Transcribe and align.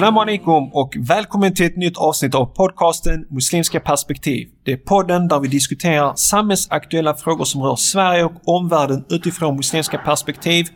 Salam 0.00 0.18
alaikum 0.18 0.70
och 0.72 0.96
välkommen 0.98 1.54
till 1.54 1.66
ett 1.66 1.76
nytt 1.76 1.98
avsnitt 1.98 2.34
av 2.34 2.44
podcasten 2.46 3.26
Muslimska 3.30 3.80
perspektiv. 3.80 4.48
Det 4.64 4.72
är 4.72 4.76
podden 4.76 5.28
där 5.28 5.40
vi 5.40 5.48
diskuterar 5.48 6.14
samhällsaktuella 6.14 7.14
frågor 7.14 7.44
som 7.44 7.62
rör 7.62 7.76
Sverige 7.76 8.24
och 8.24 8.32
omvärlden 8.44 9.04
utifrån 9.10 9.56
muslimska 9.56 9.98
perspektiv. 9.98 10.66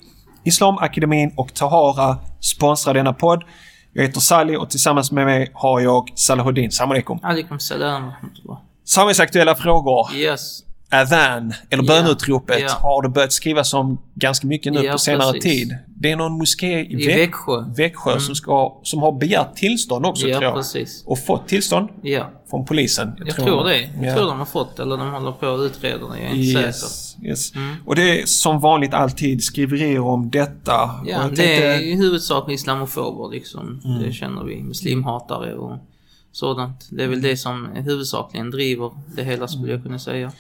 Islamakademin 0.45 1.33
och 1.37 1.55
Tahara 1.55 2.19
sponsrar 2.41 2.95
denna 2.95 3.13
podd. 3.13 3.43
Jag 3.93 4.03
heter 4.03 4.21
Sali 4.21 4.57
och 4.57 4.71
tillsammans 4.71 5.13
med 5.13 5.27
mig 5.27 5.51
har 5.55 5.81
jag 5.81 6.13
Salahuddin. 6.15 6.71
Salam 6.71 6.91
alaikum. 6.91 7.19
Alaikum 7.23 7.59
salam. 7.59 8.13
Samhällsaktuella 8.85 9.55
frågor. 9.55 10.15
Yes. 10.15 10.61
Adhan, 10.91 11.53
eller 11.71 11.83
Ja, 11.83 11.87
bönutropet, 12.03 12.61
ja. 12.61 12.69
har 12.81 13.03
det 13.03 13.09
börjat 13.09 13.33
skrivas 13.33 13.75
om 13.75 14.01
ganska 14.15 14.47
mycket 14.47 14.73
nu 14.73 14.83
Ja, 14.85 14.93
på 14.93 14.99
senare 14.99 15.33
precis. 15.33 15.43
tid. 15.53 15.77
Det 15.97 16.11
är 16.11 16.17
någon 16.17 16.33
moské 16.39 16.81
i, 16.81 16.93
I 16.93 17.07
Väx- 17.07 17.17
Växjö. 17.19 17.65
Växjö 17.77 18.21
som, 18.21 18.35
ska, 18.35 18.81
som 18.83 19.03
har 19.03 19.13
begärt 19.13 19.55
tillstånd 19.57 20.07
också 20.07 20.27
Ja, 20.29 20.33
tror 20.35 20.45
jag. 20.45 20.55
precis. 20.55 21.03
Och 21.07 21.19
fått 21.19 21.49
tillstånd 21.49 21.89
från 22.51 22.65
polisen. 22.67 23.13
Jag 23.27 23.37
tror 23.37 23.65
det. 23.65 23.81
Jag 23.81 24.05
Ja. 24.05 24.15
tror 24.17 24.27
de 24.27 24.39
har 24.39 24.47
fått, 24.47 24.79
eller 24.79 24.97
de 24.97 25.11
håller 25.13 25.33
på 25.33 25.47
att 25.55 25.61
utreda 25.61 25.99
det. 26.09 26.19
Jag 26.23 26.31
är 26.31 26.35
inte 26.35 26.53
säker. 26.53 26.67
Yes, 26.67 27.17
yes. 27.23 27.55
Mm. 27.55 27.77
Och 27.87 27.97
det 27.97 28.21
är 28.23 28.27
som 28.27 28.61
vanligt 28.61 28.95
alltid 28.95 29.45
skriverier 29.45 30.01
om 30.01 30.31
detta. 30.31 30.73
Ja, 30.73 31.03
jag 31.07 31.21
det 31.31 31.37
tänkte- 31.37 31.65
är 31.67 31.81
i 31.81 31.95
huvudsak 31.97 32.51
islamofober 32.51 33.35
liksom. 33.37 33.81
Mm. 33.85 34.03
Det 34.03 34.13
känner 34.13 34.45
vi. 34.45 34.63
Muslimhatare 34.63 35.55
och 35.55 35.79
sådant. 36.33 36.89
Det 36.91 37.05
är 37.05 37.09
väl 37.09 37.23
det 37.23 37.37
som 37.37 37.69
huvudsakligen 37.75 38.51
driver 38.51 38.91
det 39.17 39.25
hela 39.25 39.49
skulle 39.49 39.73
jag 39.73 39.83
kunna 39.83 39.99
säga. 39.99 40.33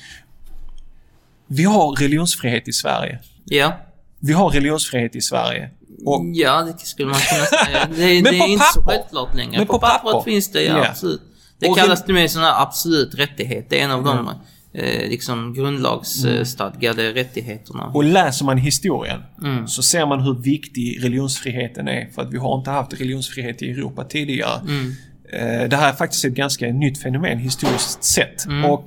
Vi 1.56 1.64
har 1.64 1.92
religionsfrihet 1.96 2.68
i 2.68 2.72
Sverige. 2.72 3.18
Ja. 3.44 3.72
Vi 4.20 4.32
har 4.32 4.50
religionsfrihet 4.50 5.16
i 5.16 5.20
Sverige. 5.20 5.70
Och 6.06 6.22
Ja, 6.34 6.62
det 6.78 6.86
skulle 6.86 7.08
man 7.08 7.20
kunna 7.20 7.44
säga. 7.64 7.86
Det, 7.86 7.96
det 8.30 8.38
är 8.38 8.46
inte 8.48 8.64
så 8.64 8.80
papper. 8.80 8.92
självklart 8.98 9.34
längre. 9.36 9.58
Men 9.58 9.66
på, 9.66 9.72
på 9.72 9.78
pappret 9.78 10.12
papper. 10.12 10.30
finns 10.30 10.52
det, 10.52 10.62
ja, 10.62 10.78
Ja. 10.78 10.88
absolut. 10.90 11.20
Det 11.58 11.68
Och 11.68 11.76
kallas 11.78 12.04
till 12.04 12.14
och 12.14 12.20
med 12.20 12.30
sån 12.30 12.42
här 12.42 12.62
absolut 12.62 13.14
rättighet. 13.14 13.66
Det 13.70 13.80
är 13.80 13.84
en 13.84 13.90
av 13.90 14.04
de 14.04 14.30
eh, 14.74 15.08
liksom 15.08 15.38
Mm. 15.38 15.54
grundlagsstadgade 15.54 17.12
rättigheterna. 17.14 17.84
Och 17.86 18.04
läser 18.04 18.44
man 18.44 18.58
historien 18.58 19.22
Mm. 19.42 19.68
så 19.68 19.82
ser 19.82 20.06
man 20.06 20.20
hur 20.22 20.34
viktig 20.34 21.04
religionsfriheten 21.04 21.88
är. 21.88 22.08
För 22.14 22.22
att 22.22 22.32
vi 22.32 22.38
har 22.38 22.58
inte 22.58 22.70
haft 22.70 22.92
religionsfrihet 23.00 23.62
i 23.62 23.70
Europa 23.70 24.04
tidigare. 24.04 24.60
Mm. 24.60 24.92
Eh, 25.32 25.68
Det 25.68 25.76
här 25.76 25.88
är 25.88 25.92
faktiskt 25.92 26.24
ett 26.24 26.32
ganska 26.34 26.66
nytt 26.66 27.02
fenomen 27.02 27.38
historiskt 27.38 28.04
sett. 28.04 28.46
Mm. 28.46 28.64
Och 28.64 28.86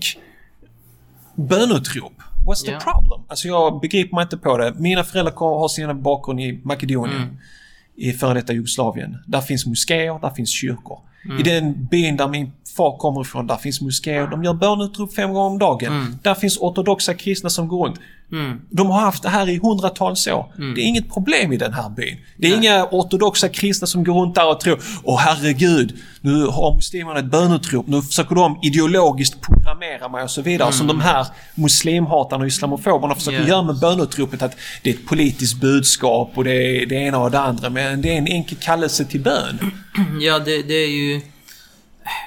bönutrop. 1.36 2.14
What's 2.48 2.66
the 2.66 2.72
problem? 2.72 3.22
Alltså 3.28 3.48
jag 3.48 3.82
begriper 3.82 4.16
mig 4.16 4.24
inte 4.24 4.38
på 4.38 4.58
det. 4.58 4.74
Mina 4.74 5.04
föräldrar 5.04 5.34
har 5.36 5.68
sina 5.68 5.94
bakgrund 5.94 6.40
i 6.40 6.62
Makedonien. 6.64 7.22
Mm. 7.22 7.38
I 7.96 8.14
före 8.14 8.34
detta 8.34 8.54
Jugoslavien. 8.54 9.18
Där 9.28 9.42
finns 9.42 9.66
moskéer, 9.66 10.20
där 10.22 10.30
finns 10.30 10.50
kyrkor. 10.50 11.00
Mm. 11.26 11.40
I 11.40 11.44
den 11.44 11.86
byn 11.86 12.18
där 12.18 12.28
min 12.28 12.52
far 12.78 12.98
kommer 12.98 13.22
ifrån, 13.22 13.48
där 13.48 13.56
finns 13.58 13.82
moskéer. 13.82 14.28
De 14.28 14.44
gör 14.44 14.54
bönutrop 14.54 15.14
fem 15.14 15.34
gånger 15.34 15.50
om 15.52 15.60
dagen. 15.60 15.94
Mm. 15.94 16.18
Där 16.22 16.34
finns 16.36 16.58
ortodoxa 16.58 17.14
kristna 17.14 17.50
som 17.50 17.68
går 17.68 17.86
runt. 17.86 18.00
Mm. 18.32 18.62
De 18.70 18.88
har 18.90 19.00
haft 19.00 19.24
det 19.24 19.30
här 19.30 19.50
i 19.50 19.60
hundratals 19.64 20.28
år. 20.28 20.46
Det 20.76 20.82
är 20.82 20.86
inget 20.86 21.14
problem 21.14 21.54
i 21.54 21.58
den 21.58 21.74
här 21.74 21.90
byn. 21.90 22.18
Det 22.38 22.48
är 22.48 22.56
inga 22.58 22.86
ortodoxa 22.92 23.50
kristna 23.50 23.88
som 23.88 24.04
går 24.04 24.14
runt 24.22 24.36
där 24.36 24.50
och 24.50 24.60
tror 24.60 24.80
Åh 25.04 25.20
herregud, 25.20 25.96
nu 26.22 26.46
har 26.46 26.76
muslimerna 26.76 27.20
ett 27.20 27.26
bönutrop. 27.26 27.88
Nu 27.88 28.02
försöker 28.02 28.36
de 28.36 28.60
ideologiskt 28.64 29.42
programmera 29.42 30.10
mig 30.10 30.24
och 30.24 30.30
så 30.32 30.42
vidare. 30.42 30.72
Som 30.72 30.88
de 30.88 31.02
här 31.02 31.28
muslimhatarna 31.56 32.42
och 32.42 32.48
islamofoberna 32.48 33.16
försöker 33.16 33.38
Yes. 33.40 33.50
göra 33.50 33.64
med 33.64 33.80
bönutropet. 33.80 34.42
Att 34.42 34.56
det 34.84 34.90
är 34.90 34.94
ett 34.94 35.06
politiskt 35.06 35.62
budskap 35.62 36.32
och 36.36 36.44
det 36.44 36.82
är 36.82 36.86
det 36.86 36.96
ena 36.96 37.18
och 37.20 37.32
det 37.32 37.40
andra. 37.40 37.70
Men 37.70 38.02
det 38.02 38.14
är 38.14 38.18
en 38.18 38.28
enkel 38.28 38.58
kallelse 38.58 39.06
till 39.06 39.22
bön. 39.22 39.72
Ja, 40.20 40.40
det, 40.40 40.62
det 40.62 40.74
är 40.74 40.90
ju... 40.90 41.22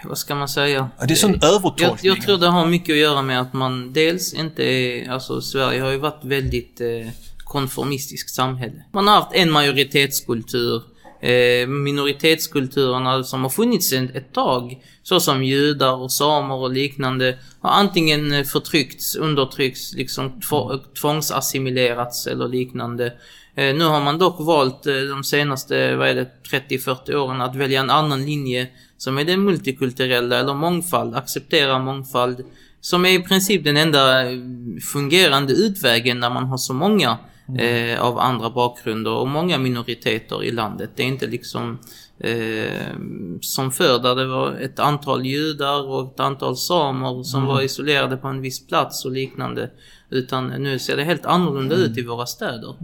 Vad 0.05 0.19
ska 0.19 0.35
man 0.35 0.49
säga? 0.49 0.91
Ja, 0.99 1.07
Det 1.07 1.13
är 1.15 1.17
sån 1.17 1.39
jag, 1.41 1.55
övertolkning. 1.55 1.99
jag 2.03 2.23
tror 2.23 2.39
det 2.39 2.47
har 2.47 2.67
mycket 2.67 2.93
att 2.93 2.99
göra 2.99 3.23
med 3.23 3.41
att 3.41 3.53
man 3.53 3.93
dels 3.93 4.33
inte 4.35 4.63
är... 4.65 5.11
Alltså 5.11 5.41
Sverige 5.41 5.81
har 5.83 5.91
ju 5.91 5.99
varit 5.99 6.25
väldigt 6.25 6.81
eh, 6.81 7.11
konformistiskt 7.45 8.31
samhälle. 8.35 8.85
Man 8.93 9.09
har 9.09 9.15
haft 9.15 9.33
en 9.35 9.51
majoritetskultur. 9.51 10.83
Eh, 11.23 11.67
minoritetskulturerna 11.69 13.25
som 13.25 13.43
har 13.43 13.51
funnits 13.51 13.93
ett, 13.93 14.33
tag, 14.33 14.83
såsom 15.03 15.45
judar 15.45 15.93
och 15.93 16.13
samer 16.13 16.55
och 16.55 16.71
liknande, 16.73 17.39
har 17.61 17.71
antingen 17.71 18.33
eh, 18.33 18.45
förtryckts, 18.45 19.17
undertryckts, 19.17 19.93
liksom 19.95 20.41
tv- 20.41 20.79
tvångsassimilerats 21.01 22.27
eller 22.27 22.49
liknande. 22.49 23.13
Eh, 23.55 23.75
nu 23.75 23.85
har 23.85 24.01
man 24.01 24.19
dock 24.19 24.41
valt 24.41 24.87
eh, 24.87 24.95
de 24.95 25.25
senaste, 25.25 25.97
vad 25.97 26.09
är 26.09 26.15
det, 26.15 26.31
30-40 26.69 27.15
åren 27.15 27.41
att 27.41 27.57
välja 27.57 27.81
en 27.81 27.91
annan 27.91 28.25
linje 28.25 28.69
som 28.97 29.19
är 29.19 29.25
den 29.25 29.45
multikulturella 29.45 30.39
eller 30.39 30.55
mångfald, 30.55 31.15
acceptera 31.15 31.79
mångfald. 31.79 32.45
Som 32.81 33.05
är 33.05 33.11
i 33.11 33.23
princip 33.23 33.65
den 33.65 33.77
enda 33.77 34.31
eh, 34.31 34.39
fungerande 34.93 35.53
utvägen 35.53 36.21
när 36.21 36.31
man 36.31 36.45
har 36.45 36.57
så 36.57 36.75
många 36.75 37.19
eh, 37.59 38.01
av 38.01 38.19
andra 38.19 38.51
bakgrunder 38.51 39.13
och 39.13 39.29
många 39.29 39.59
minoriteter 39.59 40.45
i 40.45 40.51
landet. 40.51 40.91
Det 40.97 41.03
är 41.03 41.07
inte 41.07 41.27
liksom 41.27 41.79
eh, 42.19 42.97
som 43.41 43.73
förr 43.73 43.99
där 43.99 44.15
det 44.15 44.27
var 44.27 44.53
ett 44.53 44.79
antal 44.79 45.27
judar 45.27 45.89
och 45.89 46.13
ett 46.13 46.21
antal 46.21 46.57
samer 46.57 47.23
som 47.23 47.47
var 47.47 47.63
isolerade 47.63 48.17
på 48.17 48.29
en 48.29 48.41
viss 48.41 48.67
plats 48.67 49.05
och 49.05 49.13
liknande. 49.13 49.71
Utan 50.11 50.47
nu 50.49 50.79
ser 50.79 50.97
det 50.97 51.05
helt 51.05 51.27
annorlunda 51.27 51.75
ut 51.75 51.99
i 51.99 52.03
våra 52.03 52.27
städer. 52.27 52.75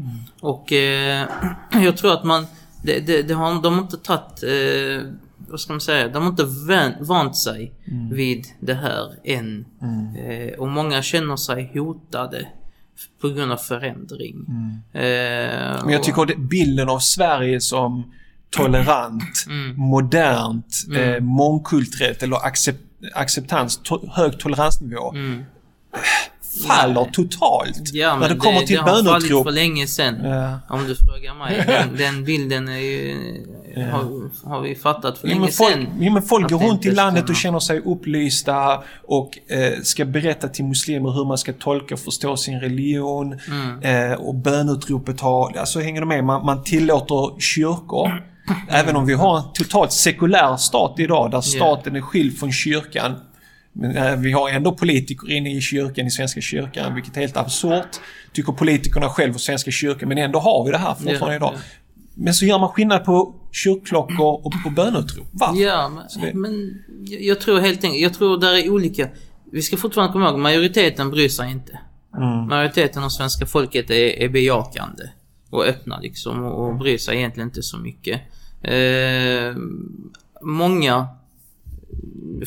Och 0.41 0.73
eh, 0.73 1.29
jag 1.73 1.97
tror 1.97 2.13
att 2.13 2.25
man, 2.25 2.47
det, 2.83 3.01
det, 3.07 3.23
det 3.23 3.35
har, 3.35 3.63
de 3.63 3.75
har 3.75 3.83
inte 3.83 3.97
tagit, 3.97 4.43
eh, 4.43 5.11
vad 5.49 5.61
ska 5.61 5.73
man 5.73 5.81
säga, 5.81 6.09
de 6.09 6.23
har 6.23 6.31
inte 6.31 6.45
vän, 6.69 6.93
vant 7.01 7.37
sig 7.37 7.73
vid 8.13 8.47
det 8.61 8.75
här 8.75 9.13
än. 9.25 9.65
Eh, 10.19 10.59
och 10.59 10.69
många 10.69 11.03
känner 11.03 11.37
sig 11.37 11.71
hotade 11.75 12.47
på 13.21 13.29
grund 13.29 13.53
av 13.53 13.57
förändring. 13.57 14.37
Eh, 14.93 15.03
Men 15.85 15.89
jag 15.93 16.03
tycker 16.03 16.23
att 16.23 16.37
bilden 16.39 16.89
av 16.89 16.99
Sverige 16.99 17.61
som 17.61 18.13
tolerant, 18.51 19.23
Mm. 19.47 19.77
modernt, 19.77 20.75
eh, 20.97 21.21
mångkulturellt 21.21 22.23
eller 22.23 22.37
accept, 22.47 22.81
acceptans, 23.15 23.81
to, 23.85 24.09
hög 24.13 24.39
toleransnivå 24.39 25.13
Faller 26.67 27.05
totalt. 27.13 27.81
Ja, 27.93 28.17
När 28.17 28.29
det 28.29 28.37
kommer 28.37 28.61
till 28.61 28.77
det 28.77 28.83
har 28.83 28.89
fallit 28.89 29.05
bönutrop. 29.05 29.45
för 29.47 29.53
länge 29.53 29.87
sedan. 29.87 30.21
Ja. 30.25 30.59
Om 30.69 30.87
du 30.87 30.95
frågar 30.97 31.35
mig. 31.35 31.65
Den, 31.67 31.97
den 31.97 32.25
bilden 32.25 32.69
är 32.69 32.79
ju, 32.79 33.17
har, 33.93 34.31
har 34.49 34.61
vi 34.61 34.75
fattat 34.75 35.19
för 35.19 35.29
Jo, 35.29 35.35
länge 35.35 35.49
folk, 35.53 35.73
sedan. 35.73 35.87
jo, 36.01 36.13
men 36.13 36.23
folk 36.23 36.51
går 36.51 36.59
det 36.59 36.67
runt 36.67 36.87
i 36.87 36.91
landet 36.91 37.29
och 37.31 37.37
känner 37.37 37.59
sig 37.59 37.81
upplysta 37.81 38.83
och 39.05 39.39
eh, 39.49 39.73
ska 39.83 40.05
berätta 40.05 40.49
till 40.49 40.65
muslimer 40.65 41.11
hur 41.11 41.25
man 41.25 41.39
ska 41.39 41.53
tolka 41.53 41.95
och 41.95 42.01
förstå 42.01 42.37
sin 42.37 42.61
religion. 42.61 43.41
Mm. 43.49 44.11
Eh, 44.13 44.19
och 44.19 44.35
bönutropet 44.35 45.21
har, 45.21 45.57
alltså 45.59 45.81
hänger 45.81 46.01
du 46.01 46.07
med? 46.07 46.25
Man, 46.25 46.45
man 46.47 46.65
tillåter 46.65 47.41
kyrkor. 47.41 48.23
Även 48.69 48.97
om 48.97 49.07
vi 49.07 49.15
har 49.15 49.37
en 49.39 49.45
totalt 49.55 49.93
sekulär 49.93 50.57
stat 50.57 50.95
idag 50.99 51.31
där 51.31 51.41
staten 51.41 51.97
är 51.97 52.01
skild 52.01 52.39
från 52.39 52.53
kyrkan. 52.53 53.15
Men 53.79 53.97
eh, 53.97 54.17
vi 54.17 54.33
har 54.33 54.51
ändå 54.51 54.73
politiker 54.73 55.31
inne 55.31 55.57
i 55.57 55.61
kyrkan, 55.61 56.07
i 56.07 56.11
Svenska 56.11 56.41
kyrkan, 56.41 56.95
vilket 56.95 57.17
är 57.17 57.21
helt 57.21 57.37
absurt. 57.37 58.01
Tycker 58.33 58.53
politikerna 58.53 59.09
själv 59.09 59.35
och 59.35 59.41
Svenska 59.41 59.71
kyrkan, 59.71 60.09
men 60.09 60.19
ändå 60.19 60.39
har 60.39 60.65
vi 60.65 60.71
det 60.71 60.79
här 60.79 60.95
fortfarande 60.95 61.27
Ja, 61.27 61.37
idag. 61.37 61.53
ja. 61.55 61.61
Men 62.15 62.35
så 62.35 62.45
gör 62.47 62.59
man 62.59 62.69
skillnad 62.69 63.05
på 63.05 63.35
kyrkklockor 63.53 64.47
och 64.47 64.53
på 64.65 64.71
bönutrop. 64.71 65.27
Varför? 65.33 65.63
Ja, 65.63 65.91
men, 66.21 66.41
men 66.41 66.83
jag, 67.05 67.23
jag 67.23 67.41
tror 67.41 67.61
helt 67.61 67.85
enkelt, 67.85 68.03
jag 68.03 68.15
tror 68.15 68.41
där 68.41 68.55
är 68.55 68.71
olika. 68.71 69.09
Vi 69.53 69.63
ska 69.63 69.77
fortfarande 69.77 70.13
komma 70.13 70.29
ihåg, 70.31 70.39
majoriteten 70.39 71.11
bryr 71.11 71.29
sig 71.29 71.51
inte. 71.51 71.79
Mm. 72.17 72.47
Majoriteten 72.49 73.05
av 73.05 73.09
svenska 73.09 73.47
folket 73.47 73.91
är, 73.91 74.23
är 74.23 74.29
bejakande 74.29 75.03
och 75.51 75.65
öppna 75.65 76.01
liksom 76.01 76.45
och, 76.45 76.69
och 76.69 76.75
bryr 76.77 76.99
sig 76.99 77.17
egentligen 77.17 77.49
inte 77.49 77.63
så 77.63 77.79
mycket. 77.79 78.21
Eh, 78.63 79.55
många, 80.43 81.07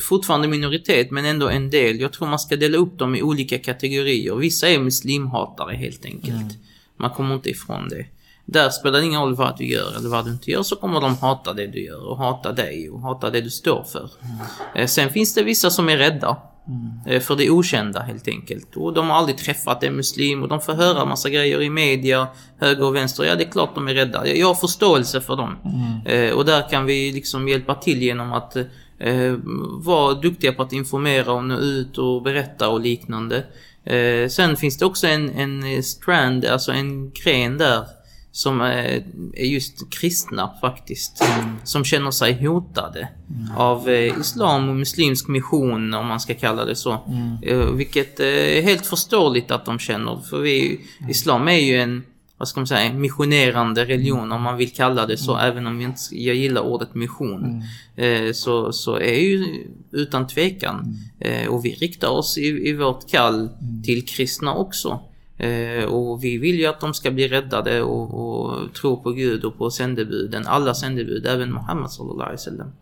fortfarande 0.00 0.48
minoritet 0.48 1.10
men 1.10 1.24
ändå 1.24 1.48
en 1.48 1.70
del. 1.70 2.00
Jag 2.00 2.12
tror 2.12 2.28
man 2.28 2.38
ska 2.38 2.56
dela 2.56 2.78
upp 2.78 2.98
dem 2.98 3.14
i 3.14 3.22
olika 3.22 3.58
kategorier. 3.58 4.34
Vissa 4.34 4.68
är 4.68 4.78
muslimhatare 4.78 5.76
helt 5.76 6.04
enkelt. 6.04 6.58
Man 6.96 7.10
kommer 7.10 7.34
inte 7.34 7.50
ifrån 7.50 7.88
det. 7.88 8.06
Där 8.44 8.70
spelar 8.70 8.98
det 8.98 9.04
ingen 9.06 9.20
roll 9.20 9.34
vad 9.34 9.58
du 9.58 9.66
gör 9.66 9.96
eller 9.98 10.08
vad 10.08 10.24
du 10.24 10.30
inte 10.30 10.50
gör 10.50 10.62
så 10.62 10.76
kommer 10.76 11.00
de 11.00 11.16
hata 11.16 11.52
det 11.52 11.66
du 11.66 11.84
gör 11.84 12.08
och 12.08 12.16
hata 12.18 12.52
dig 12.52 12.90
och 12.90 13.00
hata 13.00 13.30
det 13.30 13.40
du 13.40 13.50
står 13.50 13.84
för. 13.84 14.10
Eh, 14.74 14.86
sen 14.86 15.10
finns 15.10 15.34
det 15.34 15.42
vissa 15.42 15.70
som 15.70 15.88
är 15.88 15.96
rädda. 15.96 16.36
Eh, 17.06 17.20
För 17.20 17.36
det 17.36 17.50
okända 17.50 18.00
helt 18.00 18.28
enkelt. 18.28 18.76
Och 18.76 18.94
de 18.94 19.10
har 19.10 19.16
aldrig 19.16 19.38
träffat 19.38 19.82
en 19.84 19.96
muslim 19.96 20.42
och 20.42 20.48
de 20.48 20.60
får 20.60 20.72
höra 20.72 21.04
massa 21.04 21.30
grejer 21.30 21.62
i 21.62 21.70
media, 21.70 22.28
höger 22.58 22.84
och 22.84 22.94
vänster. 22.96 23.24
Ja, 23.24 23.34
det 23.34 23.44
är 23.44 23.50
klart 23.50 23.74
de 23.74 23.88
är 23.88 23.94
rädda. 23.94 24.26
Jag 24.26 24.46
har 24.46 24.54
förståelse 24.54 25.20
för 25.20 25.36
dem. 25.36 25.56
Eh, 26.06 26.30
Och 26.30 26.44
där 26.44 26.68
kan 26.70 26.86
vi 26.86 27.12
liksom 27.12 27.48
hjälpa 27.48 27.74
till 27.74 28.02
genom 28.02 28.32
att 28.32 28.56
eh, 29.00 29.34
vara 29.84 30.14
duktiga 30.14 30.52
på 30.52 30.62
att 30.62 30.72
informera 30.72 31.32
och 31.32 31.44
nå 31.44 31.58
ut 31.58 31.98
och 31.98 32.22
berätta 32.22 32.68
och 32.68 32.80
liknande. 32.80 33.44
Eh, 33.84 34.28
sen 34.28 34.56
finns 34.56 34.78
det 34.78 34.84
också 34.84 35.06
en, 35.06 35.30
en 35.30 35.82
strand, 35.82 36.44
alltså 36.44 36.72
en 36.72 37.10
gren 37.10 37.58
där 37.58 37.84
som 38.32 38.60
är, 38.60 39.04
är 39.34 39.44
just 39.44 39.90
kristna 39.90 40.50
faktiskt. 40.60 41.24
Som 41.64 41.84
känner 41.84 42.10
sig 42.10 42.46
hotade 42.46 43.08
av 43.56 43.88
eh, 43.88 44.20
islam 44.20 44.68
och 44.68 44.76
muslimsk 44.76 45.28
mission 45.28 45.94
om 45.94 46.06
man 46.06 46.20
ska 46.20 46.34
kalla 46.34 46.64
det 46.64 46.76
så. 46.76 46.92
Eh, 47.42 47.58
vilket 47.58 48.20
är 48.20 48.62
helt 48.62 48.86
förståeligt 48.86 49.50
att 49.50 49.64
de 49.64 49.78
känner. 49.78 50.18
För 50.30 50.38
vi, 50.38 50.80
islam 51.08 51.48
är 51.48 51.52
ju 51.52 51.80
en 51.80 52.02
vad 52.40 52.48
ska 52.48 52.60
man 52.60 52.66
säga, 52.66 52.92
missionerande 52.92 53.84
religion 53.84 54.32
om 54.32 54.42
man 54.42 54.56
vill 54.56 54.72
kalla 54.72 55.06
det 55.06 55.16
så, 55.16 55.36
även 55.36 55.66
om 55.66 55.80
jag, 55.80 55.90
inte, 55.90 56.00
jag 56.10 56.36
gillar 56.36 56.60
ordet 56.60 56.94
mission. 56.94 57.62
Eh, 57.96 58.32
så, 58.32 58.72
så 58.72 58.96
är 58.96 59.20
ju 59.20 59.66
utan 59.90 60.26
tvekan, 60.26 60.96
eh, 61.18 61.48
och 61.48 61.64
vi 61.64 61.74
riktar 61.74 62.08
oss 62.08 62.38
i, 62.38 62.68
i 62.68 62.72
vårt 62.72 63.10
kall 63.10 63.48
till 63.84 64.06
kristna 64.06 64.54
också. 64.54 65.00
Eh, 65.38 65.84
och 65.84 66.24
vi 66.24 66.38
vill 66.38 66.58
ju 66.58 66.66
att 66.66 66.80
de 66.80 66.94
ska 66.94 67.10
bli 67.10 67.28
räddade 67.28 67.82
och, 67.82 68.14
och 68.14 68.74
tro 68.74 69.02
på 69.02 69.12
Gud 69.12 69.44
och 69.44 69.58
på 69.58 69.70
sändebuden, 69.70 70.46
alla 70.46 70.74
sändebud, 70.74 71.26
även 71.26 71.52
Muhammed 71.52 71.90
sallallahu 71.90 72.22
alaihi 72.22 72.36
wasallam. 72.36 72.72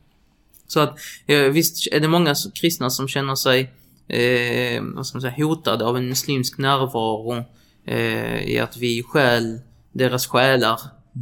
Så 0.66 0.80
att 0.80 0.98
eh, 1.26 1.42
visst 1.42 1.92
är 1.92 2.00
det 2.00 2.08
många 2.08 2.34
kristna 2.54 2.90
som 2.90 3.08
känner 3.08 3.34
sig 3.34 3.72
eh, 4.08 4.82
vad 4.82 5.06
ska 5.06 5.16
man 5.16 5.22
säga, 5.22 5.46
hotade 5.46 5.84
av 5.84 5.96
en 5.96 6.08
muslimsk 6.08 6.58
närvaro 6.58 7.44
eh, 7.88 8.42
i 8.42 8.58
att 8.60 8.76
vi 8.76 9.02
stjäl 9.02 9.60
deras 9.92 10.26
själar, 10.26 10.80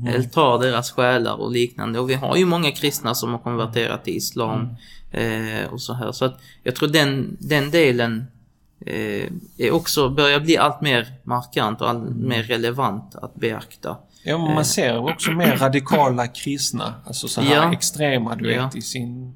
eller 0.08 0.22
tar 0.28 0.58
deras 0.58 0.90
själar 0.90 1.40
och 1.40 1.50
liknande. 1.50 1.98
Och 2.00 2.10
vi 2.10 2.14
har 2.14 2.36
ju 2.36 2.44
många 2.44 2.70
kristna 2.70 3.14
som 3.14 3.30
har 3.30 3.38
konverterat 3.38 4.04
till 4.04 4.16
islam 4.16 4.68
eh, 5.10 5.72
och 5.72 5.80
så 5.80 5.92
här. 5.92 6.12
Så 6.12 6.24
att 6.24 6.40
jag 6.62 6.74
tror 6.76 6.88
den, 6.88 7.36
den 7.40 7.70
delen 7.70 8.24
eh, 8.86 9.26
är 9.58 9.70
också, 9.70 10.08
börjar 10.08 10.40
bli 10.40 10.56
allt 10.56 10.80
mer 10.80 11.12
markant 11.24 11.80
och 11.80 11.88
allt 11.88 12.16
mer 12.16 12.42
relevant 12.42 13.14
att 13.14 13.34
beakta. 13.34 13.96
Ja, 14.24 14.38
men 14.38 14.54
man 14.54 14.64
ser 14.64 14.98
också 15.10 15.30
mer 15.30 15.56
radikala 15.56 16.26
kristna. 16.26 16.94
Alltså 17.06 17.28
så 17.28 17.40
här 17.40 17.54
Ja. 17.54 17.72
extrema, 17.72 18.34
du 18.36 18.52
Ja. 18.52 18.64
vet, 18.64 18.76
i 18.76 18.82
sin, 18.82 19.34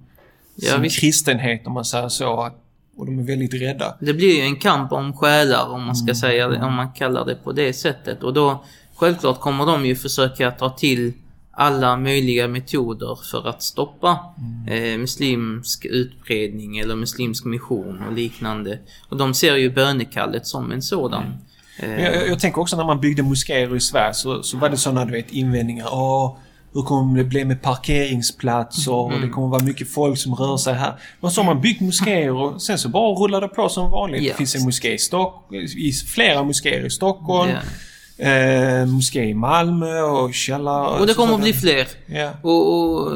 Ja, 0.56 0.72
sin 0.72 0.82
visst. 0.82 1.00
kristenhet 1.00 1.66
om 1.66 1.72
man 1.72 1.84
säger 1.84 2.08
så. 2.08 2.40
att- 2.42 2.56
Och 2.96 3.06
de 3.06 3.18
är 3.18 3.22
väldigt 3.22 3.54
rädda. 3.54 3.96
Det 4.00 4.14
blir 4.14 4.36
ju 4.36 4.42
en 4.42 4.56
kamp 4.56 4.92
om 4.92 5.12
själar 5.12 5.68
om 5.68 5.84
man 5.84 5.96
ska 5.96 6.14
säga 6.14 6.48
det, 6.48 6.62
om 6.62 6.74
man 6.74 6.92
kallar 6.92 7.24
det 7.24 7.34
på 7.34 7.52
det 7.52 7.72
sättet. 7.72 8.22
Och 8.22 8.34
då 8.34 8.64
självklart 8.94 9.40
kommer 9.40 9.66
de 9.66 9.86
ju 9.86 9.96
försöka 9.96 10.50
ta 10.50 10.70
till 10.70 11.12
alla 11.52 11.96
möjliga 11.96 12.48
metoder 12.48 13.18
för 13.30 13.48
att 13.48 13.62
stoppa 13.62 14.34
eh, 14.68 14.98
muslimsk 14.98 15.84
utbredning 15.84 16.78
eller 16.78 16.96
muslimsk 16.96 17.44
mission 17.44 18.02
och 18.08 18.12
liknande. 18.12 18.78
Och 19.08 19.16
de 19.16 19.34
ser 19.34 19.56
ju 19.56 19.70
bönekallet 19.70 20.46
som 20.46 20.72
en 20.72 20.82
sådan. 20.82 21.24
Jag, 21.80 22.00
jag, 22.00 22.28
jag 22.28 22.40
tänker 22.40 22.60
också 22.60 22.76
när 22.76 22.84
man 22.84 23.00
byggde 23.00 23.22
moskéer 23.22 23.76
i 23.76 23.80
Sverige 23.80 24.14
så, 24.14 24.42
så 24.42 24.56
var 24.56 24.68
det 24.68 24.76
sådana 24.76 25.04
du 25.04 25.12
vet, 25.12 25.32
invändningar. 25.32 25.88
Åh, 25.92 26.36
hur 26.72 26.82
kommer 26.82 27.18
det 27.18 27.24
bli 27.24 27.44
med 27.44 27.62
parkeringsplatser? 27.62 28.92
Och 28.94 29.08
Mm. 29.10 29.20
det 29.22 29.28
kommer 29.28 29.48
vara 29.48 29.62
mycket 29.64 29.92
folk 29.92 30.18
som 30.18 30.34
rör 30.34 30.56
sig 30.56 30.74
här. 30.74 30.94
Men 31.20 31.30
så 31.30 31.40
har 31.42 31.46
man 31.54 31.60
byggt 31.62 31.80
moskéer 31.80 32.30
och 32.32 32.62
sen 32.62 32.78
så 32.78 32.88
bara 32.88 33.14
rullar 33.14 33.40
det 33.40 33.48
på 33.48 33.68
som 33.68 33.90
vanligt. 33.90 34.22
Ja. 34.22 34.28
Det 34.32 34.36
finns 34.36 34.54
en 34.54 34.64
moské 34.64 34.92
i 34.94 34.98
Stockholm, 34.98 35.66
flera 36.14 36.42
moskéer 36.42 36.86
i 36.86 36.90
Stockholm. 36.90 37.50
Ja. 37.50 37.58
Eh, 38.26 38.86
moské 38.86 39.24
i 39.24 39.34
Malmö 39.34 40.00
och 40.00 40.34
källare. 40.34 41.00
och 41.00 41.06
det 41.06 41.14
kommer 41.14 41.34
att 41.34 41.40
bli 41.40 41.52
fler. 41.52 41.86
Ja. 42.06 42.30
Och, 42.42 42.74
och, 42.74 43.12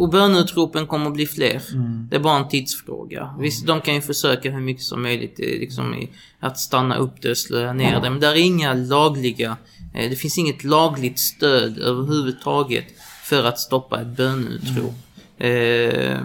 och 0.00 0.08
bönutropen 0.10 0.86
kommer 0.86 1.06
att 1.06 1.12
bli 1.14 1.26
fler. 1.26 1.62
Mm. 1.72 2.08
Det 2.10 2.16
är 2.16 2.20
bara 2.20 2.36
en 2.38 2.48
tidsfråga. 2.48 3.34
Visst, 3.40 3.66
de 3.66 3.80
kan 3.80 3.94
ju 3.94 4.00
försöka 4.00 4.50
hur 4.50 4.60
mycket 4.60 4.82
som 4.82 5.02
möjligt 5.02 5.40
eh, 5.40 5.46
liksom, 5.46 6.06
att 6.40 6.58
stanna 6.58 6.96
upp 6.96 7.22
det 7.22 7.30
och 7.30 7.38
slå 7.38 7.72
ner 7.72 8.00
det. 8.00 8.10
Men 8.10 8.20
där 8.20 8.32
är 8.32 8.36
inga 8.44 8.74
lagliga... 8.74 9.56
Eh, 9.94 10.10
det 10.10 10.16
finns 10.16 10.38
inget 10.38 10.64
lagligt 10.64 11.18
stöd 11.18 11.78
överhuvudtaget 11.78 12.84
för 13.24 13.44
att 13.44 13.58
stoppa 13.58 14.00
ett 14.00 14.16
bönutrop. 14.16 14.94
Eh, 15.38 16.18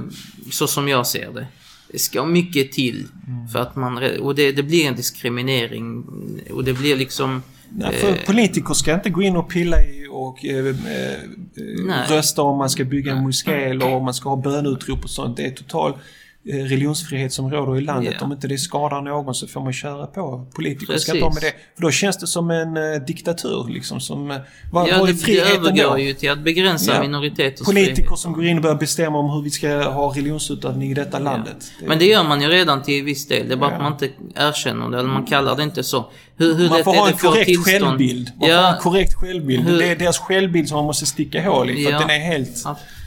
så 0.51 0.67
som 0.67 0.87
jag 0.87 1.07
ser 1.07 1.31
det. 1.31 1.47
Det 1.91 1.99
ska 1.99 2.25
mycket 2.25 2.71
till 2.71 3.07
för 3.53 3.59
att 3.59 3.75
man... 3.75 4.03
Och 4.19 4.35
det, 4.35 4.51
det 4.51 4.63
blir 4.63 4.85
en 4.85 4.95
diskriminering. 4.95 6.05
Och 6.51 6.63
det 6.63 6.73
blir 6.73 6.95
liksom... 6.95 7.43
Nej, 7.69 7.93
för 7.93 8.25
politiker 8.25 8.73
ska 8.73 8.93
inte 8.93 9.09
gå 9.09 9.21
in 9.21 9.35
och 9.35 9.49
pilla 9.49 9.83
i 9.83 10.07
och 10.11 10.45
eh, 10.45 10.65
eh, 10.67 12.09
rösta 12.09 12.41
om 12.41 12.57
man 12.57 12.69
ska 12.69 12.83
bygga 12.83 13.11
en 13.11 13.23
moské 13.23 13.51
eller 13.51 13.93
om 13.93 14.05
man 14.05 14.13
ska 14.13 14.29
ha 14.29 14.35
bönutrop 14.35 15.03
och 15.03 15.09
sånt. 15.09 15.37
Det 15.37 15.45
är 15.45 15.51
total 15.51 15.91
eh, 15.91 15.97
religionsfrihet 16.53 17.33
som 17.33 17.51
råder 17.51 17.77
i 17.77 17.81
landet. 17.81 18.13
Ja. 18.19 18.25
Om 18.25 18.31
inte 18.31 18.47
det 18.47 18.57
skadar 18.57 19.01
någon 19.01 19.35
så 19.35 19.47
får 19.47 19.61
man 19.61 19.73
köra 19.73 20.07
på. 20.07 20.47
Politiker 20.55 20.85
ska 20.85 20.93
Precis. 20.93 21.09
inte 21.09 21.25
ha 21.25 21.33
med 21.33 21.41
det. 21.43 21.51
För 21.75 21.81
då 21.81 21.91
känns 21.91 22.17
det 22.17 22.27
som 22.27 22.51
en 22.51 22.77
eh, 22.77 22.83
diktatur 23.07 23.65
liksom. 23.69 23.99
Som, 23.99 24.31
eh, 24.31 24.37
vad, 24.71 24.89
Ja, 24.89 24.99
vad 24.99 25.09
är 25.09 25.13
det, 25.13 25.25
det 25.25 25.39
övergår 25.39 25.89
då? 25.91 25.99
ju 25.99 26.13
till 26.13 26.31
att 26.31 26.39
begränsa 26.43 26.93
Ja. 26.95 27.01
minoriteters 27.01 27.65
Politiker 27.65 27.95
frihet. 27.95 28.19
som 28.19 28.33
går 28.33 28.45
in 28.45 28.55
och 28.57 28.63
börjar 28.63 28.75
bestämma 28.77 29.17
om 29.17 29.29
hur 29.29 29.41
vi 29.41 29.49
ska 29.49 29.89
ha 29.89 30.13
religionsutövning 30.15 30.91
i 30.91 30.93
detta 30.93 31.19
landet. 31.19 31.71
Det- 31.79 31.87
Men 31.87 31.99
det 31.99 32.05
gör 32.05 32.23
man 32.23 32.41
ju 32.41 32.47
redan 32.47 32.83
till 32.83 33.03
viss 33.03 33.27
del. 33.27 33.47
Det 33.47 33.53
är 33.53 33.57
bara 33.57 33.69
Ja. 33.69 33.75
att 33.75 33.81
man 33.83 33.91
inte 33.93 34.09
erkänner 34.35 34.89
det, 34.89 34.99
eller 34.99 35.09
man 35.09 35.25
kallar 35.25 35.55
det 35.55 35.63
inte 35.63 35.83
så. 35.83 36.05
Hur, 36.37 36.53
hur 36.53 36.69
man 36.69 36.83
får 36.83 36.93
ha 36.95 37.07
en 37.09 37.17
korrekt 37.17 37.45
tillstånd? 37.45 37.83
självbild. 37.83 38.29
Man 38.35 38.39
får 38.49 38.55
ha 38.55 38.61
Ja, 38.61 38.75
en 38.75 38.81
korrekt 38.81 39.13
självbild. 39.13 39.67
Hur- 39.67 39.77
Det 39.77 39.87
är 39.91 39.95
deras 39.95 40.17
självbild 40.19 40.67
som 40.67 40.75
man 40.77 40.85
måste 40.85 41.05
sticka 41.05 41.49
hål 41.49 41.69
i. 41.69 41.83
För 41.85 41.91
Ja. 41.91 41.97
att 41.97 42.07
den 42.07 42.21
är 42.21 42.25
helt... 42.25 42.63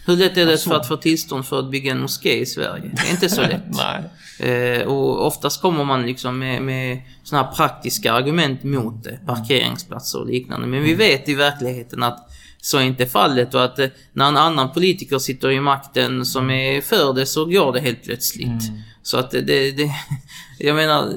Hur 0.06 0.16
lätt 0.16 0.36
är 0.36 0.46
det 0.46 0.52
Absurd. 0.52 0.72
för 0.72 0.80
att 0.80 0.88
få 0.88 0.96
tillstånd 0.96 1.46
för 1.46 1.58
att 1.58 1.70
bygga 1.70 1.92
en 1.92 2.00
moské 2.00 2.40
i 2.40 2.46
Sverige? 2.46 2.90
Det 2.96 3.08
är 3.08 3.10
inte 3.10 3.28
så 3.28 3.40
lätt. 3.40 3.62
Nej. 3.68 4.04
Eh, 4.50 4.86
och 4.86 5.26
oftast 5.26 5.62
kommer 5.62 5.84
man 5.84 6.06
liksom 6.06 6.38
med, 6.38 6.62
med 6.62 7.02
såna 7.24 7.42
här 7.42 7.52
praktiska 7.52 8.12
argument 8.12 8.62
mot 8.62 9.04
det. 9.04 9.18
Parkeringsplatser 9.26 10.20
och 10.20 10.26
liknande. 10.26 10.66
Men 10.66 10.82
vi 10.82 10.94
vet 10.94 11.28
i 11.28 11.34
verkligheten 11.34 12.02
att 12.02 12.30
så 12.62 12.78
är 12.78 12.82
inte 12.82 13.06
fallet 13.06 13.54
och 13.54 13.64
att 13.64 13.78
eh, 13.78 13.88
när 14.12 14.28
en 14.28 14.36
annan 14.36 14.72
politiker 14.72 15.18
sitter 15.18 15.50
i 15.50 15.60
makten 15.60 16.26
som 16.26 16.50
är 16.50 16.80
för 16.80 17.14
det 17.14 17.26
så 17.26 17.44
går 17.44 17.72
det 17.72 17.80
helt 17.80 18.04
plötsligt. 18.04 18.62
Så 19.02 19.18
att 19.18 19.30
det, 19.30 19.70
det, 19.70 19.90
jag 20.58 20.76
menar, 20.76 21.14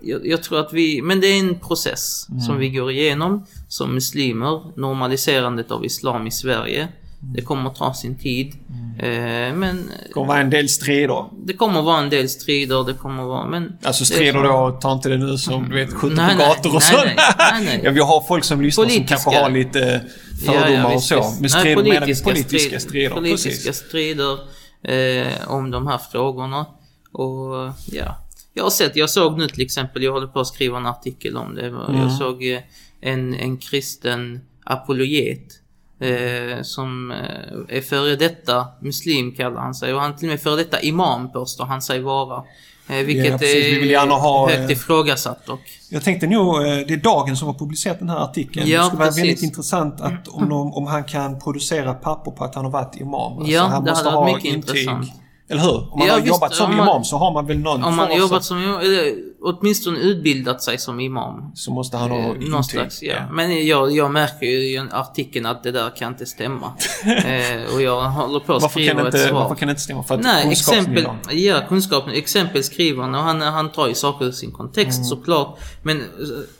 jag, 0.00 0.26
jag 0.26 0.42
tror 0.42 0.60
att 0.60 0.72
vi, 0.72 1.02
men 1.02 1.20
det 1.20 1.26
är 1.26 1.40
en 1.40 1.58
process 1.58 2.26
som 2.46 2.58
vi 2.58 2.70
går 2.70 2.90
igenom 2.90 3.46
som 3.68 3.94
muslimer, 3.94 4.78
normaliserandet 4.80 5.70
av 5.70 5.84
islam 5.84 6.26
i 6.26 6.30
Sverige. 6.30 6.88
Det 7.20 7.42
kommer 7.42 7.70
att 7.70 7.76
ta 7.76 7.94
sin 7.94 8.18
tid. 8.18 8.54
Eh, 8.98 9.08
men 9.54 9.90
Det 10.06 10.12
kommer 10.12 10.26
vara 10.28 10.40
en 10.40 10.50
del 10.50 10.68
strider. 10.68 11.24
det 11.46 11.52
kommer 11.52 11.82
vara 11.82 11.98
en 12.02 12.10
del 12.10 12.28
strider, 12.28 12.84
det 12.84 12.92
kommer 12.94 13.22
vara, 13.24 13.46
men... 13.46 13.78
Alltså 13.82 14.02
det- 14.04 14.06
strider 14.06 14.42
då, 14.42 14.78
ta 14.82 14.92
inte 14.92 15.08
det 15.08 15.16
nu 15.16 15.36
som 15.38 15.68
du 15.68 15.74
vet, 15.74 15.92
skjuter 15.92 16.16
Nej, 16.16 16.34
på 16.36 16.38
nej, 16.38 16.48
gator 16.48 16.68
och 16.76 16.82
nej, 16.82 16.92
sånt. 16.92 17.04
nej, 17.04 17.16
nej, 17.52 17.64
nej. 17.64 17.80
ja, 17.84 17.90
vi 17.90 18.00
har 18.00 18.20
folk 18.28 18.44
som 18.44 18.60
lyssnar 18.62 18.84
Politiska. 18.84 19.16
som 19.16 19.32
kanske 19.32 19.42
har 19.42 19.50
lite 19.50 20.02
fördomar 20.46 20.68
Ja, 20.70 20.90
ja, 20.90 20.94
och 20.94 21.02
så. 21.02 21.14
Men 21.14 21.40
Nej, 21.40 21.50
strider 21.50 21.76
menar 21.82 21.92
vi 21.92 21.98
politiska 22.00 22.24
politiska 22.30 22.58
strider. 22.58 22.78
strider. 22.78 23.14
Politiska 23.14 23.68
Precis. 23.70 23.76
strider 23.88 24.38
eh, 24.82 25.50
om 25.50 25.70
de 25.70 25.86
här 25.86 25.98
frågorna. 26.12 26.66
Och 27.12 27.72
ja, 27.92 28.16
jag 28.54 28.62
har 28.62 28.70
sett, 28.70 28.96
jag 28.96 29.10
såg 29.10 29.38
nu 29.38 29.48
till 29.48 29.62
exempel, 29.64 30.02
jag 30.02 30.12
håller 30.12 30.26
på 30.26 30.40
att 30.40 30.46
skriva 30.46 30.76
en 30.78 30.86
artikel 30.86 31.36
om 31.36 31.54
det. 31.54 31.66
Mm. 31.66 31.96
Jag 31.96 32.12
såg 32.12 32.44
eh, 32.46 32.58
en, 33.00 33.34
en 33.34 33.56
kristen 33.56 34.40
apologet. 34.64 35.57
Eh, 36.00 36.62
som 36.62 37.10
eh, 37.10 37.76
är 37.76 37.80
före 37.80 38.16
detta 38.16 38.66
muslim 38.80 39.32
kallar 39.34 39.60
han 39.60 39.74
sig 39.74 39.94
och 39.94 40.00
han 40.00 40.12
är 40.12 40.16
till 40.16 40.28
och 40.28 40.30
med 40.30 40.40
före 40.40 40.56
detta 40.56 40.80
imam 40.80 41.32
påstår 41.32 41.64
han 41.64 41.82
sig 41.82 42.00
vara. 42.00 42.42
Eh, 42.88 42.96
vilket 42.96 43.38
precis. 43.38 43.64
Vi 43.66 43.78
vill 43.78 43.88
är 43.88 43.92
gärna 43.92 44.14
ha, 44.14 44.50
högt 44.50 44.70
eh, 44.70 44.76
ifrågasatt 44.76 45.48
och 45.48 45.60
Jag 45.90 46.04
tänkte 46.04 46.26
nog, 46.26 46.56
eh, 46.56 46.62
det 46.62 46.94
är 46.94 46.96
Dagen 46.96 47.36
som 47.36 47.48
har 47.48 47.54
publicerat 47.54 47.98
den 47.98 48.08
här 48.08 48.16
artikeln. 48.18 48.68
Ja, 48.68 48.78
det 48.78 48.84
skulle 48.86 48.98
vara 48.98 49.08
precis. 49.08 49.22
väldigt 49.22 49.42
intressant 49.42 50.00
att 50.00 50.28
om, 50.28 50.48
de, 50.48 50.72
om 50.74 50.86
han 50.86 51.04
kan 51.04 51.38
producera 51.38 51.94
papper 51.94 52.30
på 52.30 52.44
att 52.44 52.54
han 52.54 52.64
har 52.64 52.72
varit 52.72 52.96
imam. 52.96 53.38
Alltså, 53.38 53.52
Ja, 53.52 53.62
han 53.62 53.84
det 53.84 53.90
måste 53.90 54.04
hade 54.04 54.16
ha 54.16 54.24
varit 54.24 54.34
mycket 54.34 54.56
intyg. 54.56 54.76
intressant. 54.76 55.12
Eller 55.50 55.62
hur? 55.62 55.92
Om 55.92 55.98
man 55.98 56.08
Ja, 56.08 56.12
har 56.14 56.20
visst, 56.20 56.28
jobbat 56.34 56.54
som 56.54 56.70
om 56.70 56.76
man- 56.76 56.88
imam 56.88 57.04
så 57.04 57.16
har 57.16 57.32
man 57.32 57.46
väl 57.46 57.58
någon 57.58 57.84
Om 57.84 57.96
man 57.96 58.08
har 58.10 58.18
jobbat 58.18 58.44
som, 58.44 58.58
eller 58.58 59.14
åtminstone 59.42 59.98
utbildat 59.98 60.62
sig 60.62 60.78
som 60.78 61.00
imam. 61.00 61.52
Så 61.54 61.70
måste 61.72 61.96
han 61.96 62.10
ha 62.10 62.18
Eh, 62.18 62.26
intyg. 62.28 62.50
Någon 62.50 62.64
slags, 62.64 63.02
ja. 63.02 63.14
Men 63.32 63.66
jag, 63.66 63.92
jag 63.92 64.10
märker 64.10 64.46
ju 64.46 64.58
i 64.58 64.78
artikeln 64.92 65.46
att 65.46 65.62
det 65.62 65.70
där 65.72 65.96
kan 65.96 66.12
inte 66.12 66.26
stämma. 66.26 66.72
eh, 67.04 67.74
och 67.74 67.82
jag 67.82 68.00
håller 68.10 68.40
på 68.40 68.54
att 68.54 68.62
Varför 68.62 68.80
skriva 68.80 69.02
det 69.02 69.08
ett 69.08 69.14
inte, 69.14 69.28
svar. 69.28 69.40
varför 69.40 69.54
kan 69.54 69.68
det 69.68 69.72
inte 69.72 69.82
stämma? 69.82 70.02
För 70.02 70.14
att 70.14 70.20
Nej, 70.20 70.52
exempel, 70.52 71.06
ja, 71.30 71.60
kunskapen. 71.68 72.12
Exempel 72.14 72.64
skriver 72.64 73.02
han 73.02 73.14
och 73.14 73.20
han, 73.22 73.40
han 73.40 73.72
tar 73.72 73.88
ju 73.88 73.94
saker 73.94 74.24
ur 74.26 74.32
sin 74.32 74.52
kontext 74.52 74.98
Mm. 74.98 75.04
såklart. 75.04 75.58
Men 75.82 75.96
eh, 76.00 76.04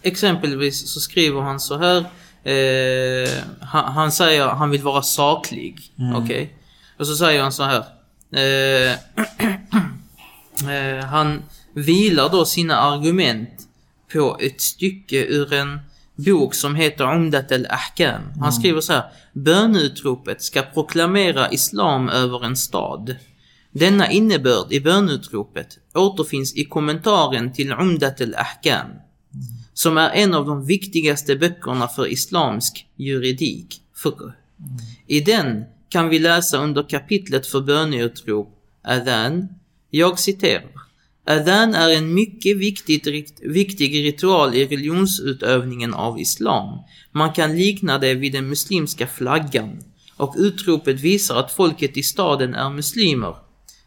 exempelvis 0.02 0.92
så 0.92 1.00
skriver 1.00 1.40
han 1.40 1.60
så 1.60 1.76
här. 1.78 2.04
Eh, 2.44 3.28
han, 3.60 3.92
han 3.92 4.12
säger 4.12 4.46
han 4.46 4.70
vill 4.70 4.82
vara 4.82 5.02
saklig. 5.02 5.76
Mm. 5.98 6.16
Okej? 6.24 6.54
Och 6.98 7.06
så 7.06 7.16
säger 7.16 7.42
han 7.42 7.52
så 7.52 7.62
här. 7.62 7.84
Eh, 8.32 8.92
eh, 10.70 11.04
han 11.04 11.42
vilar 11.74 12.28
då 12.28 12.44
sina 12.44 12.76
argument 12.76 13.68
på 14.12 14.38
ett 14.40 14.60
stycke 14.60 15.26
ur 15.26 15.52
en 15.52 15.80
bok 16.14 16.54
som 16.54 16.74
heter 16.74 17.14
Umdat 17.14 17.52
al-Ahkam. 17.52 18.22
Han 18.40 18.52
skriver 18.52 18.80
så 18.80 18.92
här. 18.92 19.04
Bönutropet 19.32 20.42
ska 20.42 20.62
proklamera 20.62 21.50
islam 21.50 22.08
över 22.08 22.44
en 22.44 22.56
stad. 22.56 23.16
Denna 23.70 24.10
innebörd 24.10 24.72
i 24.72 24.80
bönutropet 24.80 25.78
återfinns 25.94 26.56
i 26.56 26.64
kommentaren 26.64 27.52
till 27.52 27.72
Umdat 27.72 28.20
al-Ahkam. 28.20 28.90
som 29.74 29.98
är 29.98 30.10
en 30.10 30.34
av 30.34 30.46
de 30.46 30.66
viktigaste 30.66 31.36
böckerna 31.36 31.88
för 31.88 32.06
islamsk 32.06 32.86
juridik, 32.96 33.82
fiqh. 34.02 34.22
I 35.06 35.20
den 35.20 35.64
kan 35.88 36.08
vi 36.08 36.18
läsa 36.18 36.58
under 36.58 36.82
kapitlet 36.82 37.46
för 37.46 37.60
böneutrop, 37.60 38.54
Adhan, 38.82 39.48
jag 39.90 40.18
citerar. 40.18 40.70
Adhan 41.26 41.74
är 41.74 41.90
en 41.90 42.14
mycket 42.14 42.56
viktigt, 42.56 43.06
viktig 43.42 44.04
ritual 44.04 44.54
i 44.54 44.66
religionsutövningen 44.66 45.94
av 45.94 46.20
islam. 46.20 46.78
Man 47.12 47.32
kan 47.32 47.56
likna 47.56 47.98
det 47.98 48.14
vid 48.14 48.32
den 48.32 48.48
muslimska 48.48 49.06
flaggan. 49.06 49.78
Och 50.16 50.34
utropet 50.38 51.00
visar 51.00 51.36
att 51.36 51.52
folket 51.52 51.96
i 51.96 52.02
staden 52.02 52.54
är 52.54 52.70
muslimer. 52.70 53.34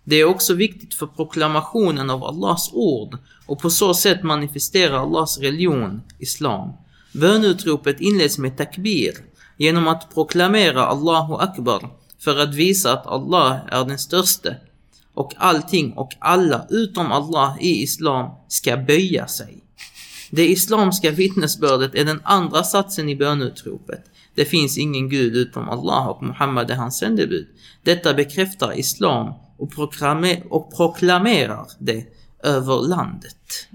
Det 0.04 0.16
är 0.16 0.26
också 0.26 0.54
viktigt 0.54 0.94
för 0.94 1.08
proklamationen 1.08 2.10
av 2.10 2.24
Allahs 2.24 2.70
ord 2.74 3.18
och 3.46 3.60
på 3.60 3.70
så 3.70 3.94
sätt 3.94 4.24
manifesterar 4.24 4.98
Allahs 4.98 5.40
religion, 5.40 6.02
islam. 6.20 6.74
Bönutropet 7.14 8.02
inleds 8.02 8.38
med 8.38 8.58
takbir, 8.58 9.14
genom 9.62 9.88
att 9.88 10.14
proklamera 10.14 10.86
Allahu 10.86 11.34
Akbar 11.34 11.90
för 12.20 12.40
att 12.40 12.56
visa 12.56 12.94
att 12.94 13.08
Allah 13.08 13.60
är 13.72 13.86
den 13.86 13.98
störste 13.98 14.58
och 15.14 15.34
allting 15.38 15.94
och 15.94 16.12
alla 16.20 16.66
utom 16.70 17.12
Allah 17.12 17.58
i 17.60 17.84
Islam 17.84 18.30
ska 18.48 18.78
böja 18.78 19.28
sig. 19.28 19.58
Det 20.32 20.48
islamska 20.48 21.12
vittnesbördet 21.12 21.96
är 21.96 22.06
den 22.06 22.22
andra 22.24 22.64
satsen 22.64 23.10
i 23.10 23.16
bönutropet. 23.16 24.04
Det 24.36 24.46
finns 24.46 24.78
ingen 24.78 25.10
gud 25.10 25.36
utom 25.36 25.70
Allah 25.70 26.08
och 26.08 26.24
Muhammad 26.24 26.72
är 26.72 26.76
hans 26.76 26.98
sändebud. 26.98 27.48
Detta 27.84 28.14
bekräftar 28.14 28.80
Islam 28.80 29.34
och, 29.58 29.72
proklame- 29.74 30.44
och 30.50 30.76
proklamerar 30.76 31.68
det 31.80 32.06
över 32.44 32.88
landet. 32.88 33.68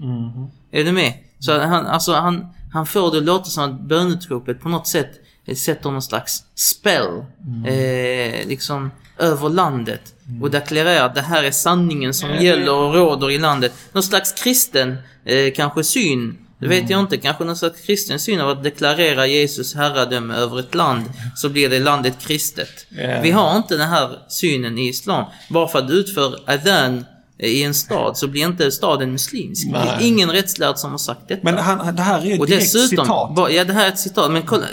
Är 0.71 0.83
du 0.83 0.91
med? 0.91 1.13
Så 1.39 1.59
han, 1.59 1.85
alltså 1.85 2.13
han, 2.13 2.47
han 2.73 2.85
får 2.85 3.11
det 3.11 3.17
att 3.17 3.23
låta 3.23 3.45
som 3.45 3.63
att 3.63 3.81
bönutropet 3.81 4.61
på 4.61 4.69
något 4.69 4.87
sätt 4.87 5.11
sätter 5.55 5.91
någon 5.91 6.01
slags 6.01 6.43
spell 6.55 7.23
eh, 7.67 8.47
liksom 8.47 8.91
över 9.19 9.49
landet 9.49 10.13
och 10.41 10.51
deklarerar 10.51 11.05
att 11.05 11.15
det 11.15 11.21
här 11.21 11.43
är 11.43 11.51
sanningen 11.51 12.13
som 12.13 12.35
gäller 12.35 12.73
och 12.73 12.93
råder 12.93 13.31
i 13.31 13.37
landet. 13.37 13.73
Någon 13.91 14.03
slags 14.03 14.31
kristen 14.31 14.97
eh, 15.25 15.53
kanske 15.55 15.83
syn. 15.83 16.37
Det 16.59 16.67
vet 16.67 16.89
jag 16.89 16.99
inte. 16.99 17.17
Kanske 17.17 17.43
någon 17.43 17.57
slags 17.57 17.81
kristen 17.81 18.19
syn 18.19 18.41
av 18.41 18.49
att 18.49 18.63
deklarera 18.63 19.27
Jesus 19.27 19.75
herradöme 19.75 20.33
över 20.33 20.59
ett 20.59 20.75
land 20.75 21.03
så 21.35 21.49
blir 21.49 21.69
det 21.69 21.79
landet 21.79 22.13
kristet. 22.19 22.85
Ja. 22.89 23.21
Vi 23.21 23.31
har 23.31 23.57
inte 23.57 23.77
den 23.77 23.89
här 23.89 24.19
synen 24.29 24.77
i 24.77 24.87
Islam. 24.87 25.25
Bara 25.49 25.67
för 25.67 25.79
att 25.79 25.87
du 25.87 25.93
utför 25.93 26.39
adhan 26.45 27.05
i 27.39 27.63
en 27.63 27.73
stad 27.73 28.17
så 28.17 28.27
blir 28.27 28.45
inte 28.45 28.71
staden 28.71 29.11
muslimsk. 29.11 29.71
Det 29.71 29.77
är 29.77 29.85
Nej. 29.85 30.07
ingen 30.07 30.31
rättslärd 30.31 30.77
som 30.77 30.91
har 30.91 30.97
sagt 30.97 31.27
detta. 31.27 31.41
Men 31.43 31.57
han, 31.57 31.95
det 31.95 32.01
här 32.01 32.21
är 32.21 32.25
ju 32.25 32.33
ett 32.33 32.47
direkt 32.47 32.73
dessutom, 32.73 33.05
citat. 33.05 33.51
ja 33.53 33.63
det 33.63 33.73
här 33.73 33.85
är 33.85 33.89
ett 33.89 33.99
citat, 33.99 34.31
men 34.31 34.41
kolla. 34.41 34.65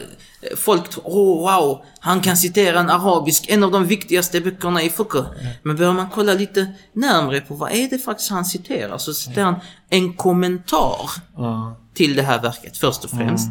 Folk 0.56 0.90
tror, 0.90 1.02
åh 1.06 1.38
wow, 1.58 1.82
han 2.00 2.20
kan 2.20 2.36
citera 2.36 2.80
en 2.80 2.90
arabisk, 2.90 3.46
en 3.48 3.64
av 3.64 3.70
de 3.70 3.86
viktigaste 3.86 4.40
böckerna 4.40 4.82
i 4.82 4.90
fiqh. 4.90 5.16
Men 5.62 5.76
börjar 5.76 5.92
man 5.92 6.06
kolla 6.14 6.34
lite 6.34 6.66
närmre 6.92 7.40
på 7.40 7.54
vad 7.54 7.72
är 7.72 7.88
det 7.88 7.98
faktiskt 7.98 8.30
han 8.30 8.44
citerar, 8.44 8.98
så 8.98 9.14
citerar 9.14 9.44
han 9.44 9.54
en 9.90 10.12
kommentar 10.12 11.10
Ja. 11.36 11.76
till 11.94 12.14
det 12.16 12.22
här 12.22 12.42
verket 12.42 12.76
först 12.76 13.04
och 13.04 13.10
främst. 13.10 13.48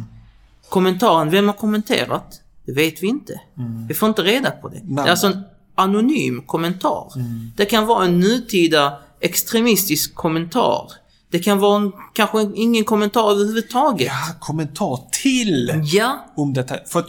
Kommentaren, 0.68 1.30
vem 1.30 1.46
har 1.46 1.54
kommenterat? 1.54 2.40
Det 2.66 2.72
vet 2.72 3.02
vi 3.02 3.06
inte. 3.06 3.40
Vi 3.88 3.94
får 3.94 4.08
inte 4.08 4.22
reda 4.22 4.50
på 4.50 4.68
det. 4.68 4.80
Det 4.82 5.02
är 5.02 5.06
alltså 5.10 5.26
en 5.26 5.42
anonym 5.74 6.42
kommentar. 6.46 7.12
Det 7.56 7.64
kan 7.64 7.86
vara 7.86 8.04
en 8.04 8.20
nutida 8.20 8.98
extremistisk 9.20 10.14
kommentar. 10.14 10.90
Det 11.34 11.40
kan 11.40 11.58
vara 11.58 11.76
en, 11.82 11.92
kanske 12.12 12.38
ingen 12.54 12.84
kommentar 12.84 13.30
överhuvudtaget. 13.30 14.06
Ja, 14.06 14.34
kommentar 14.40 15.00
till 15.22 15.82
Ja, 15.84 16.24
Umdat, 16.36 16.70
för 16.88 16.98
att 17.00 17.06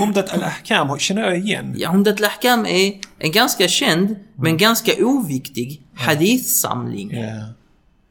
Umdat 0.00 0.32
al-Ahkam 0.32 0.98
känner 0.98 1.22
jag 1.22 1.38
igen. 1.38 1.74
ja 1.78 1.90
Umdat 1.94 2.20
al-Ahkam 2.20 2.66
är 2.66 2.92
en 3.18 3.32
ganska 3.32 3.68
känd, 3.68 4.16
men 4.36 4.56
ganska 4.56 4.92
oviktig 4.98 5.82
hadithsamling. 5.96 7.10
Ja. 7.12 7.28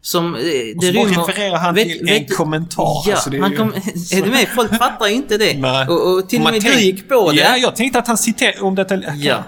Som, 0.01 0.35
eh, 0.35 0.41
det 0.41 0.73
Och 0.77 0.83
så 0.83 0.93
bara 0.93 1.27
refererar 1.27 1.57
han 1.57 1.75
till 1.75 2.09
en 2.09 2.25
kommentar. 2.25 3.03
Ja, 3.07 3.13
Alltså, 3.13 3.29
det 3.29 3.37
är 3.37 3.49
ju- 3.49 3.57
kom, 3.57 3.73
är 4.11 4.21
du 4.23 4.29
med? 4.29 4.47
Folk 4.55 4.69
fattar 4.77 5.07
inte 5.07 5.37
det. 5.37 5.53
Nej. 5.57 5.87
Och, 5.87 6.13
och 6.13 6.29
till 6.29 6.39
och 6.39 6.51
med 6.51 6.61
tänk- 6.61 6.75
du 6.75 6.81
gick 6.81 7.09
på 7.09 7.31
det. 7.31 7.37
Ja, 7.37 7.57
jag 7.57 7.75
tänkte 7.75 7.99
att 7.99 8.07
han 8.07 8.17
citerade 8.17 8.57
Umdat 8.59 8.91
al-Ahkam. 8.91 9.19
Ja. 9.21 9.43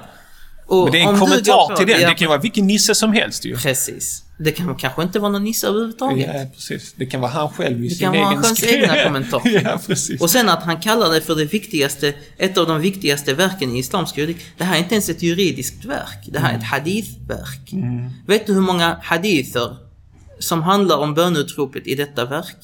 Och 0.68 0.84
Men 0.84 0.92
det 0.92 1.00
är 1.02 1.08
om 1.08 1.14
en 1.14 1.20
kommentar 1.20 1.76
till 1.76 1.88
den. 1.88 2.02
Ja, 2.02 2.08
Det 2.10 2.16
kan 2.16 2.28
vara 2.28 2.40
vilken 2.40 2.68
nisse 2.68 2.96
som 2.96 3.14
helst 3.14 3.46
ju. 3.46 3.58
Precis. 3.58 4.22
Det 4.38 4.52
kan 4.52 4.76
kanske 4.76 5.04
inte 5.04 5.20
vara 5.20 5.32
någon 5.32 5.44
nisse 5.44 5.68
överhuvudtaget. 5.68 6.30
Ja, 6.34 6.46
precis. 6.56 6.94
Det 6.98 7.06
kan 7.06 7.22
vara 7.22 7.32
han 7.32 7.50
själv 7.50 7.86
i 7.86 7.88
Det 7.88 7.96
sin 7.96 8.00
kan 8.06 8.14
vara 8.14 8.30
egen 8.32 8.44
hans 8.44 8.58
skri- 8.58 8.74
egna 8.76 9.04
kommentar. 9.06 9.42
ja, 9.64 9.80
precis. 9.88 10.22
Och 10.22 10.30
sen 10.30 10.50
att 10.50 10.64
han 10.64 10.80
kallar 10.82 11.10
det 11.14 11.22
för 11.22 11.36
det 11.36 11.46
viktigaste, 11.46 12.14
ett 12.38 12.58
av 12.58 12.68
de 12.68 12.82
viktigaste 12.82 13.34
verken 13.34 13.76
i 13.76 13.80
islamsk 13.80 14.18
juridik. 14.18 14.38
Det 14.58 14.64
här 14.64 14.76
är 14.76 14.80
inte 14.80 14.96
ens 14.96 15.10
ett 15.10 15.24
juridiskt 15.24 15.86
verk. 15.86 16.26
Det 16.28 16.40
här 16.40 16.54
är 16.54 16.58
ett 16.58 16.64
hadithverk. 16.64 17.74
Mm. 17.74 18.10
Vet 18.28 18.48
du 18.48 18.54
hur 18.54 18.62
många 18.62 19.00
hadither 19.04 19.78
som 20.40 20.64
handlar 20.64 20.98
om 20.98 21.14
bönutropet 21.14 21.88
i 21.88 21.96
detta 21.96 22.26
verk? 22.26 22.56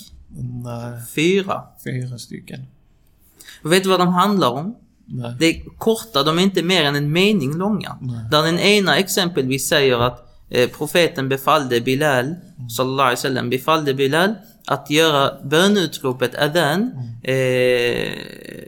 Nej, 0.64 1.02
Fyra. 1.16 1.62
fyra 1.84 2.18
stycken. 2.18 2.66
Vet 3.64 3.84
du 3.84 3.90
vad 3.90 4.00
de 4.00 4.08
handlar 4.08 4.50
om? 4.50 4.76
Nej. 5.06 5.36
Det 5.40 5.46
är 5.46 5.64
korta, 5.78 6.24
de 6.24 6.38
är 6.40 6.44
inte 6.44 6.64
mer 6.64 6.84
än 6.84 6.96
en 6.96 7.12
mening 7.12 7.58
långa. 7.58 7.98
Där 8.32 8.44
den 8.44 8.60
ena 8.60 8.98
exempelvis 8.98 9.68
säger 9.68 10.00
att 10.00 10.28
eh, 10.52 10.70
profeten 10.70 11.30
befallde 11.30 11.82
Bilal, 11.82 12.36
sallallahu 12.78 13.02
alaihi 13.02 13.16
wasallam, 13.16 13.50
befallde 13.50 13.94
Bilal 13.94 14.34
att 14.68 14.90
göra 14.90 15.32
bönutropet 15.44 16.36
adhan, 16.36 16.92
eh, 17.24 18.12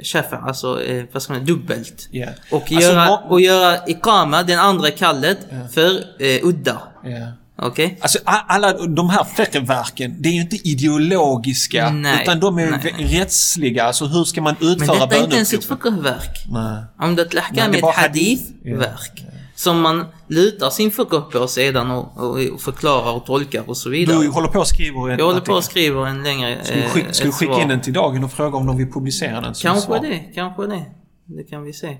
shafa, 0.03 0.37
alltså 0.37 0.83
eh, 0.83 1.03
vad 1.11 1.21
ska 1.21 1.33
man 1.33 1.45
dubbelt. 1.45 2.07
Ja. 2.11 2.27
Och, 2.51 2.71
Alltså, 2.71 2.73
göra, 2.91 3.17
och 3.17 3.41
göra 3.41 3.77
ikama, 3.87 4.43
den 4.43 4.59
andra 4.59 4.91
kallet, 4.91 5.37
för 5.73 5.89
eh, 6.19 6.39
udda. 6.43 6.81
Ja. 7.03 7.27
Okej? 7.55 7.97
Alltså 8.01 8.19
alla 8.25 8.73
de 8.87 9.09
här 9.09 9.23
fiqh-verken, 9.23 10.15
det 10.19 10.29
är 10.29 10.33
ju 10.33 10.41
inte 10.41 10.67
ideologiska. 10.67 11.89
Nej, 11.89 12.19
utan 12.23 12.39
de 12.39 12.57
är 12.59 12.71
nej, 12.71 13.19
rättsliga. 13.19 13.83
Alltså 13.83 14.05
hur 14.05 14.23
ska 14.23 14.41
man 14.41 14.55
Men 14.59 14.69
utföra 14.69 14.99
detta 15.05 15.15
är 15.15 15.23
inte 15.23 15.35
ens 15.35 15.53
ett 15.53 15.65
fiqh-verk. 15.65 16.45
Al-Ahkam 16.97 17.71
det 17.71 17.77
är 17.77 17.89
ett 17.89 17.95
hadith. 17.95 18.41
hadithverk. 18.63 19.25
Som 19.55 19.81
man 19.81 20.05
lutar 20.27 20.69
sin 20.69 20.91
fiqh 20.91 21.19
på 21.31 21.47
sedan 21.47 21.91
och, 21.91 22.17
och, 22.17 22.61
förklarar 22.61 23.11
och 23.11 23.25
tolkar 23.25 23.69
och 23.69 23.77
så 23.77 23.89
vidare. 23.89 24.21
Du 24.21 24.27
håller 24.27 24.47
på 24.47 24.59
och 24.59 24.67
skriver 24.67 25.09
en 25.09 25.19
Jag 25.19 25.25
håller 25.25 25.41
på 25.41 25.53
och 25.53 25.63
skriver 25.63 26.07
en 26.07 26.23
längre... 26.23 26.63
Ska 26.63 26.75
vi 26.75 26.81
skicka, 26.81 27.13
ska 27.13 27.27
ett 27.27 27.33
skicka 27.33 27.61
in 27.61 27.67
den 27.67 27.81
till 27.81 27.93
dagen 27.93 28.23
och 28.23 28.31
fråga 28.31 28.57
om 28.57 28.65
de 28.65 28.77
vill 28.77 28.91
publicera 28.91 29.41
den 29.41 29.53
Kanske 29.53 29.99
det, 29.99 30.19
kanske 30.35 30.67
det. 30.67 30.85
Det 31.25 31.43
kan 31.43 31.63
vi 31.63 31.73
se. 31.73 31.97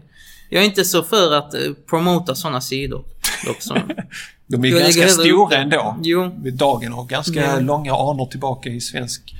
Jag 0.50 0.62
är 0.62 0.66
inte 0.66 0.86
så 0.86 1.04
för 1.04 1.34
att 1.34 1.54
eh, 1.54 1.60
promota 1.90 2.36
sådana 2.36 2.62
sidor. 2.62 3.06
Dock 3.46 3.62
som, 3.62 3.78
De 4.48 4.66
är 4.66 4.70
Jag 4.70 4.80
ganska 4.80 5.08
stora 5.08 5.58
ändå. 5.58 5.98
Jo. 6.04 6.32
Dagen 6.54 6.94
har 6.94 7.06
ganska 7.06 7.42
Ja. 7.42 7.60
långa 7.60 7.94
anor 7.94 8.26
tillbaka 8.26 8.70
i 8.70 8.82
svensk 8.82 9.36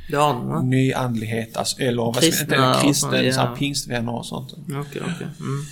nyandlighet. 0.64 1.58
Alltså, 1.58 1.82
eller 1.82 2.04
vad 2.04 2.16
ska 2.16 2.56
jag 2.56 2.82
Kristna 2.82 2.88
och 2.88 2.96
sånt, 2.96 3.24
ja. 3.24 3.32
så 3.34 3.56
pingstvänner 3.58 4.16
och 4.16 4.26
sånt. 4.26 4.54
Okej, 4.54 5.02
okej. 5.02 5.28
Mm. 5.40 5.66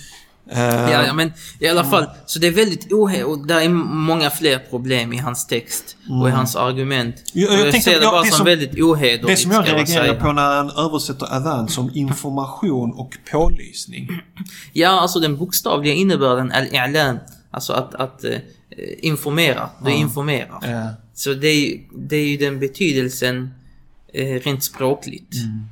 Eh, 0.52 0.90
Ja, 0.90 1.06
ja, 1.06 1.12
men 1.12 1.32
i 1.58 1.68
alla 1.68 1.84
fall. 1.84 2.06
Så 2.26 2.38
det 2.38 2.46
är 2.46 2.50
väldigt 2.52 2.92
ohe... 2.92 3.24
Och 3.24 3.46
det 3.46 3.54
är 3.54 3.68
många 3.68 4.30
fler 4.30 4.58
problem 4.58 5.12
i 5.12 5.16
hans 5.16 5.46
text 5.46 5.96
och 6.22 6.28
i 6.28 6.30
hans 6.30 6.56
argument. 6.56 7.14
Jag- 7.32 7.48
Och 7.52 7.54
jag 7.58 7.66
jag, 7.66 7.82
ser 7.82 7.90
det 7.98 8.02
jag- 8.04 8.12
bara 8.12 8.22
det 8.22 8.28
som, 8.28 8.36
som- 8.36 8.46
väldigt 8.46 8.80
ohederligt. 8.80 9.26
Det 9.26 9.36
som 9.36 9.50
jag 9.50 9.66
reagerar 9.68 10.14
på 10.20 10.32
när 10.32 10.56
han 10.56 10.70
översätter 10.70 11.34
adhan 11.36 11.68
som 11.68 11.90
information 11.94 12.92
och 12.92 13.16
pålysning. 13.30 14.08
Ja, 14.72 14.88
alltså 15.00 15.20
den 15.20 15.36
bokstavliga 15.36 15.94
innebörden, 15.94 16.52
al-i'lam, 16.52 17.18
alltså 17.50 17.72
att, 17.72 17.94
att 17.94 18.24
eh, 18.24 18.38
informera, 18.98 19.70
du 19.84 19.90
informerar. 19.92 20.58
Ja. 20.62 20.90
Så 21.14 21.34
det 21.34 21.48
är, 21.48 21.80
det 22.08 22.16
är 22.16 22.26
ju 22.28 22.36
den 22.36 22.58
betydelsen 22.60 23.54
eh, 24.14 24.24
rent 24.26 24.64
språkligt. 24.64 25.34
Mm. 25.34 25.64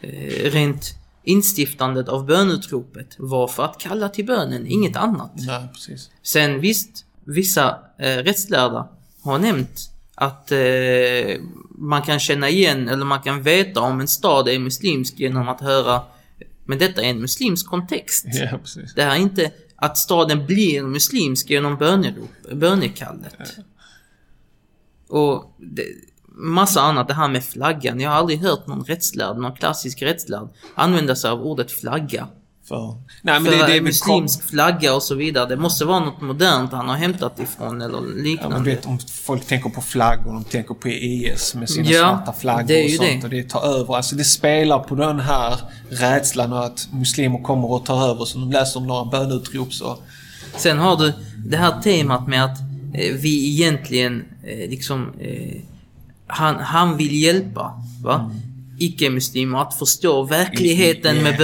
Eh, 0.00 0.50
rent 0.50 0.94
instiftandet 1.26 2.08
av 2.08 2.26
bönutropet 2.26 3.14
var 3.18 3.48
för 3.48 3.64
att 3.64 3.78
kalla 3.78 4.08
till 4.08 4.26
bönen, 4.26 4.66
inget 4.66 4.96
annat. 4.96 5.32
Nej, 5.34 5.68
precis. 5.72 6.10
Sen 6.22 6.60
visst, 6.60 7.04
vissa 7.24 7.78
eh, 7.98 8.16
rättslärda 8.16 8.88
har 9.22 9.38
nämnt 9.38 9.90
att 10.14 10.52
eh, 10.52 11.40
man 11.78 12.02
kan 12.02 12.20
känna 12.20 12.48
igen 12.48 12.88
eller 12.88 13.04
man 13.04 13.22
kan 13.22 13.42
veta 13.42 13.80
om 13.80 14.00
en 14.00 14.08
stad 14.08 14.48
är 14.48 14.58
muslimsk 14.58 15.14
genom 15.18 15.48
att 15.48 15.60
höra 15.60 16.02
men 16.64 16.78
detta 16.78 17.02
är 17.02 17.10
en 17.10 17.20
muslimsk 17.20 17.66
kontext. 17.66 18.24
Ja, 18.26 18.58
precis. 18.58 18.94
Det 18.94 19.02
här 19.02 19.10
är 19.10 19.20
inte 19.20 19.50
att 19.76 19.98
staden 19.98 20.46
blir 20.46 20.82
muslimsk 20.82 21.50
genom 21.50 21.76
bönerop, 21.76 22.30
bönekallet. 22.52 23.36
Och 25.08 25.56
det, 25.58 25.84
massa 26.36 26.80
annat, 26.80 27.08
det 27.08 27.14
här 27.14 27.28
med 27.28 27.44
flaggan. 27.44 28.00
Jag 28.00 28.10
har 28.10 28.16
aldrig 28.16 28.38
hört 28.40 28.66
någon 28.66 28.84
rättslärd, 28.84 29.36
någon 29.36 29.56
klassisk 29.56 30.02
rättslärd 30.02 30.48
använda 30.74 31.16
sig 31.16 31.30
av 31.30 31.40
ordet 31.42 31.70
flagga 31.72 32.26
För, 32.68 32.94
nej, 33.22 33.40
men 33.40 33.44
För 33.44 33.50
det, 33.50 33.56
det 33.56 33.62
är 33.62 33.66
en 33.66 33.72
väl 33.72 33.82
muslimsk 33.82 34.42
flagga 34.50 34.94
och 34.94 35.02
så 35.02 35.14
vidare. 35.14 35.46
Det 35.48 35.56
måste 35.56 35.84
vara 35.84 36.00
något 36.04 36.20
modernt 36.20 36.72
han 36.72 36.88
har 36.88 36.96
hämtat 36.96 37.40
ifrån 37.40 37.82
eller 37.82 37.94
Ja, 37.94 38.00
men 38.00 38.22
liknande. 38.24 38.58
du 38.58 38.64
vet, 38.64 38.86
om 38.86 38.98
folk 39.22 39.46
tänker 39.46 39.70
på 39.70 39.80
flaggor, 39.80 40.32
de 40.32 40.44
tänker 40.44 40.74
på 40.74 40.88
IS 40.88 41.54
med 41.54 41.70
sina 41.70 41.90
Ja, 41.90 41.98
svarta 42.00 42.32
flaggor 42.40 42.68
det 42.68 42.74
är 42.80 42.84
och 42.84 42.90
sånt. 42.90 43.20
det. 43.20 43.24
Och 43.24 43.30
det 43.30 43.42
tar 43.48 43.62
över. 43.80 43.96
Alltså 43.96 44.16
det 44.16 44.24
spelar 44.24 44.78
på 44.78 44.94
den 44.94 45.20
här 45.20 45.60
rädslan 45.90 46.52
att 46.52 46.88
muslimer 46.92 47.42
kommer 47.42 47.70
och 47.72 47.84
tar 47.86 48.08
över. 48.10 48.24
Så 48.24 48.38
de 48.38 48.50
läser 48.52 48.80
om 48.80 48.86
några 48.86 49.04
bönutrop 49.04 49.72
så... 49.72 49.98
Sen 50.56 50.78
har 50.78 50.96
du 50.96 51.12
det 51.46 51.56
här 51.56 51.80
temat 51.82 52.28
med 52.28 52.44
att 52.44 52.58
eh, 52.94 53.14
vi 53.14 53.50
egentligen 53.52 54.24
eh, 54.44 54.70
liksom... 54.70 55.12
Eh, 55.20 55.60
han, 56.26 56.54
han 56.54 56.96
vill 56.96 57.22
hjälpa, 57.22 57.82
va? 58.02 58.30
Icke-muslimer 58.78 59.62
att 59.62 59.78
förstå 59.78 60.22
verkligheten 60.22 61.22
med 61.22 61.38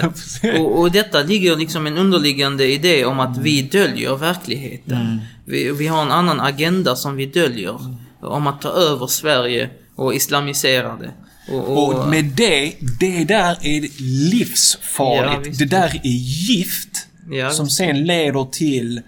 precis. 0.00 0.58
och, 0.58 0.80
och 0.80 0.92
detta 0.92 1.22
ligger 1.22 1.56
liksom 1.56 1.86
en 1.86 1.98
underliggande 1.98 2.72
idé 2.72 3.04
om 3.04 3.20
att 3.20 3.38
vi 3.38 3.62
döljer 3.62 4.16
verkligheten. 4.16 4.96
Mm. 4.96 5.18
Vi, 5.44 5.70
vi 5.70 5.86
har 5.86 6.02
en 6.02 6.12
annan 6.12 6.40
agenda 6.40 6.96
som 6.96 7.16
vi 7.16 7.26
döljer. 7.26 7.78
Om 8.20 8.46
att 8.46 8.60
ta 8.60 8.68
över 8.68 9.06
Sverige 9.06 9.70
och 9.96 10.14
islamisera 10.14 10.96
det. 10.96 11.10
Och, 11.52 11.68
och, 11.68 11.94
Och 11.94 12.08
med 12.08 12.24
det, 12.24 12.72
det 13.00 13.24
där 13.24 13.58
är 13.62 14.02
livsfarligt. 14.30 15.46
Ja, 15.46 15.52
det 15.58 15.76
där 15.76 16.00
är 16.02 16.18
gift 16.48 17.06
Ja, 17.30 17.50
som 17.50 17.68
sen 17.68 18.04
leder 18.04 18.44
till 18.44 18.98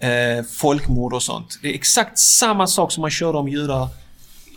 eh, 0.00 0.44
folkmord 0.52 1.12
och 1.12 1.22
sånt. 1.22 1.58
Det 1.62 1.68
är 1.68 1.74
exakt 1.74 2.18
samma 2.18 2.66
sak 2.66 2.92
som 2.92 3.00
man 3.00 3.10
körde 3.10 3.38
om 3.38 3.48
judar 3.48 3.88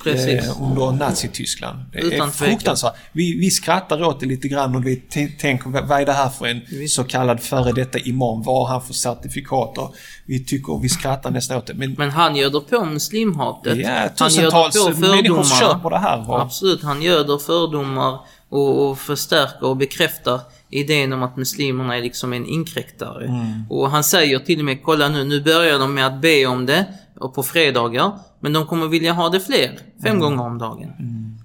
Precis. 0.03 0.47
eh, 0.47 0.63
under 0.63 0.91
Nazityskland. 0.91 1.79
Det 1.93 1.99
Utan 1.99 2.27
är 2.27 2.31
fruktansvärt. 2.31 2.93
Vi, 3.11 3.39
vi 3.39 3.51
skrattar 3.51 4.03
åt 4.03 4.19
det 4.19 4.25
lite 4.25 4.47
grann 4.47 4.75
och 4.75 4.87
vi 4.87 4.95
tänker 5.39 5.69
vad 5.87 6.01
är 6.01 6.05
det 6.05 6.13
här 6.13 6.29
för 6.29 6.45
en 6.45 6.87
så 6.89 7.03
kallad 7.03 7.39
före 7.39 7.71
detta 7.71 7.99
imam? 7.99 8.43
Vad 8.43 8.67
har 8.67 8.73
han 8.73 8.81
för 8.81 8.93
certifikater? 8.93 9.87
Vi 10.25 10.45
tycker, 10.45 10.79
vi 10.81 10.89
skrattar 10.89 11.31
nästan 11.31 11.57
åt 11.57 11.67
det. 11.67 11.73
Men, 11.73 11.93
Men 11.97 12.09
han 12.09 12.35
göder 12.35 12.59
på 12.59 12.85
muslimhatet. 12.85 13.77
ja, 13.77 13.89
han 13.89 14.29
tusentals 14.29 14.75
göder 14.75 14.93
på 14.93 14.99
människor 14.99 15.43
köper 15.59 15.89
det 15.89 15.99
här. 15.99 16.29
Och, 16.29 16.41
Absolut, 16.41 16.83
han 16.83 17.01
göder 17.01 17.37
fördomar 17.37 18.19
och, 18.49 18.89
och 18.89 18.99
förstärker 18.99 19.65
och 19.67 19.77
bekräftar 19.77 20.39
idén 20.69 21.13
om 21.13 21.23
att 21.23 21.37
muslimerna 21.37 21.97
är 21.97 22.01
liksom 22.01 22.33
en 22.33 22.45
inkräktare. 22.45 23.25
Mm. 23.25 23.63
Och 23.69 23.91
han 23.91 24.03
säger 24.03 24.39
till 24.39 24.59
och 24.59 24.65
med, 24.65 24.83
kolla 24.83 25.09
nu, 25.09 25.23
nu 25.23 25.41
börjar 25.41 25.79
de 25.79 25.93
med 25.93 26.07
att 26.07 26.21
be 26.21 26.45
om 26.45 26.65
det 26.65 26.85
och 27.19 27.33
på 27.33 27.43
fredagar. 27.43 28.11
Men 28.39 28.53
de 28.53 28.65
kommer 28.65 28.87
vilja 28.87 29.13
ha 29.13 29.29
det 29.29 29.39
fler, 29.39 29.67
fem 30.03 30.15
Mm. 30.15 30.19
gånger 30.19 30.43
om 30.43 30.57
dagen. 30.57 30.89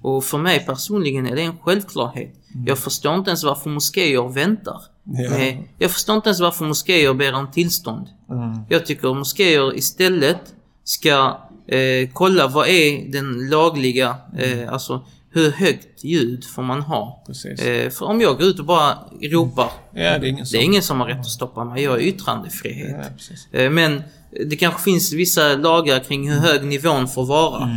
Och 0.02 0.24
för 0.24 0.38
mig 0.38 0.60
personligen 0.66 1.26
är 1.26 1.36
det 1.36 1.42
en 1.42 1.58
självklarhet. 1.58 2.34
Jag 2.66 2.78
förstår 2.78 3.14
inte 3.14 3.30
ens 3.30 3.44
varför 3.44 3.70
moskéer 3.70 4.28
väntar. 4.32 4.80
Mm. 5.18 5.32
Med, 5.32 5.62
jag 5.78 5.90
förstår 5.90 6.16
inte 6.16 6.28
ens 6.28 6.40
varför 6.40 6.64
moskéer 6.64 7.14
ber 7.14 7.34
om 7.34 7.50
tillstånd. 7.50 8.06
Mm. 8.30 8.58
Jag 8.68 8.86
tycker 8.86 9.14
moskéer 9.14 9.76
istället 9.76 10.40
ska 10.84 11.38
eh, 11.66 12.08
kolla 12.12 12.48
vad 12.48 12.68
är 12.68 13.12
den 13.12 13.48
lagliga, 13.48 14.16
eh, 14.38 14.72
alltså 14.72 15.04
hur 15.30 15.50
högt 15.50 16.04
ljud 16.04 16.44
får 16.44 16.62
man 16.62 16.82
ha? 16.82 17.24
Eh, 17.58 17.90
för 17.90 18.02
om 18.02 18.20
jag 18.20 18.36
går 18.38 18.46
ut 18.46 18.58
och 18.58 18.64
bara 18.64 18.98
ropar, 19.22 19.70
ja, 19.94 20.00
det 20.02 20.02
är 20.02 20.24
ingen 20.24 20.36
det 20.40 20.46
som... 20.46 20.58
är 20.58 20.62
ingen 20.62 20.82
som 20.82 21.00
har 21.00 21.06
rätt 21.06 21.18
att 21.20 21.26
stoppa 21.26 21.64
mig. 21.64 21.82
Jag 21.82 21.90
har 21.90 21.98
yttrandefrihet. 21.98 23.12
Ja. 23.52 23.58
Eh, 23.58 23.70
men 23.70 24.02
det 24.46 24.56
kanske 24.56 24.82
finns 24.82 25.12
vissa 25.12 25.56
lagar 25.56 26.00
kring 26.00 26.30
hur 26.30 26.38
hög 26.38 26.64
nivån 26.64 27.08
får 27.08 27.26
vara. 27.26 27.70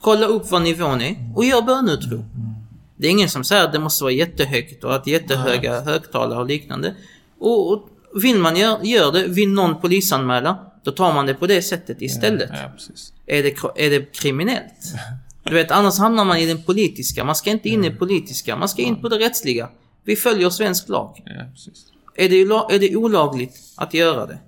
Kolla 0.00 0.26
upp 0.26 0.50
vad 0.50 0.62
nivån 0.62 1.00
är 1.00 1.16
och 1.36 1.44
gör 1.44 1.62
bönutrop. 1.62 2.24
Det 2.96 3.06
är 3.06 3.10
ingen 3.10 3.28
som 3.28 3.44
säger 3.44 3.64
att 3.64 3.72
det 3.72 3.78
måste 3.78 4.04
vara 4.04 4.12
jättehögt 4.12 4.84
och 4.84 4.94
att 4.94 5.06
jättehöga 5.06 5.80
högtalare 5.80 6.40
och 6.40 6.46
liknande. 6.46 6.94
Och, 7.38 7.72
och 7.72 7.88
vill 8.22 8.38
man 8.38 8.56
göra 8.56 8.84
gör 8.84 9.12
det, 9.12 9.26
vill 9.26 9.48
någon 9.48 9.80
polisanmäla, 9.80 10.58
då 10.84 10.90
tar 10.90 11.14
man 11.14 11.26
det 11.26 11.34
på 11.34 11.46
det 11.46 11.62
sättet 11.62 12.02
istället. 12.02 12.50
Ja, 12.52 12.70
precis. 12.74 13.12
Är, 13.26 13.42
det, 13.42 13.54
är 13.76 13.90
det 13.90 14.12
kriminellt? 14.12 14.94
Du 15.42 15.54
vet, 15.54 15.70
annars 15.70 15.98
hamnar 15.98 16.24
man 16.24 16.36
i 16.36 16.46
den 16.46 16.62
politiska. 16.62 17.24
Man 17.24 17.34
ska 17.34 17.50
inte 17.50 17.68
in 17.68 17.84
i 17.84 17.88
det 17.88 17.96
politiska, 17.96 18.56
man 18.56 18.68
ska 18.68 18.82
in 18.82 18.96
på 19.00 19.08
det 19.08 19.18
rättsliga. 19.18 19.68
Vi 20.04 20.16
följer 20.16 20.50
svensk 20.50 20.88
lag. 20.88 21.22
Ja. 21.24 21.32
Är 22.14 22.28
det, 22.28 22.40
är 22.74 22.78
det 22.78 22.96
olagligt 22.96 23.54
att 23.76 23.94
göra 23.94 24.26
det? 24.26 24.38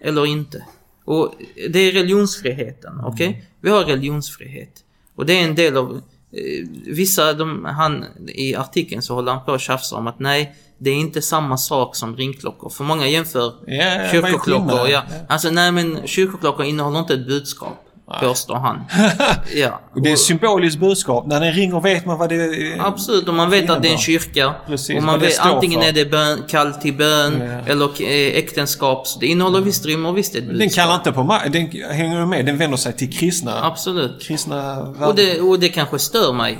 Eller 0.00 0.26
inte? 0.26 0.64
Och 1.08 1.34
det 1.70 1.78
är 1.78 1.92
religionsfriheten, 1.92 3.00
okej? 3.04 3.44
Vi 3.60 3.70
har 3.70 3.84
religionsfrihet. 3.84 4.84
Och 5.14 5.26
det 5.26 5.32
är 5.40 5.44
en 5.44 5.54
del 5.54 5.76
av... 5.76 6.02
Eh, 6.32 6.68
vissa, 6.86 7.32
de, 7.32 7.64
han, 7.64 8.04
i 8.28 8.54
artikeln 8.54 9.02
så 9.02 9.14
håller 9.14 9.32
han 9.32 9.44
på 9.44 9.52
och 9.52 9.60
tjafsar 9.60 9.96
om 9.96 10.06
att 10.06 10.18
nej, 10.18 10.54
det 10.78 10.90
är 10.90 10.94
inte 10.94 11.22
samma 11.22 11.56
sak 11.56 11.96
som 11.96 12.16
ringklockor. 12.16 12.70
För 12.70 12.84
många 12.84 13.08
jämför 13.08 13.52
Ja, 13.66 14.08
kyrkoklockor. 14.12 14.88
Ja. 14.88 15.02
Alltså 15.28 15.50
nej 15.50 15.72
men 15.72 16.06
kyrkoklockor 16.06 16.64
innehåller 16.66 16.98
inte 16.98 17.14
ett 17.14 17.26
budskap. 17.26 17.87
Påstår 18.20 18.54
han. 18.54 18.80
Ja. 19.54 19.80
Och 19.94 20.02
det 20.02 20.08
är 20.08 20.12
ett 20.12 20.18
symboliskt 20.18 20.80
budskap. 20.80 21.26
När 21.26 21.40
den 21.40 21.52
ringer 21.52 21.80
vet 21.80 22.06
man 22.06 22.18
vad 22.18 22.28
det 22.28 22.34
är. 22.34 22.86
Absolut, 22.86 23.28
och 23.28 23.34
man 23.34 23.50
vet 23.50 23.70
att 23.70 23.82
det 23.82 23.88
är 23.88 23.92
en 23.92 23.98
innebär. 23.98 24.02
kyrka. 24.02 24.54
Precis, 24.66 24.96
och 24.96 25.02
man 25.02 25.20
vet, 25.20 25.38
antingen 25.38 25.80
för. 25.80 25.88
är 25.88 25.92
det 25.92 26.04
bön, 26.04 26.42
kall 26.48 26.72
till 26.74 26.94
bön 26.94 27.40
Ja. 27.40 27.72
eller 27.72 28.02
eh, 28.02 28.38
äktenskap. 28.38 29.06
Så 29.06 29.18
det 29.18 29.26
innehåller 29.26 29.60
visst 29.60 29.86
rymmer 29.86 30.12
visst 30.12 30.34
ett 30.34 30.44
budskap. 30.44 30.58
Den 30.58 30.70
kallar 30.70 30.94
inte 30.94 31.12
på 31.12 31.20
ma- 31.20 31.48
den 31.48 31.90
hänger 31.96 32.26
med, 32.26 32.46
den 32.46 32.58
vänder 32.58 32.76
sig 32.76 32.92
till 32.96 33.12
kristna. 33.18 33.64
Absolut. 33.64 34.22
Kristna 34.22 34.78
Och 34.80 35.14
det, 35.14 35.40
och 35.40 35.60
det 35.60 35.68
kanske 35.68 35.98
stör 35.98 36.32
mig. 36.32 36.58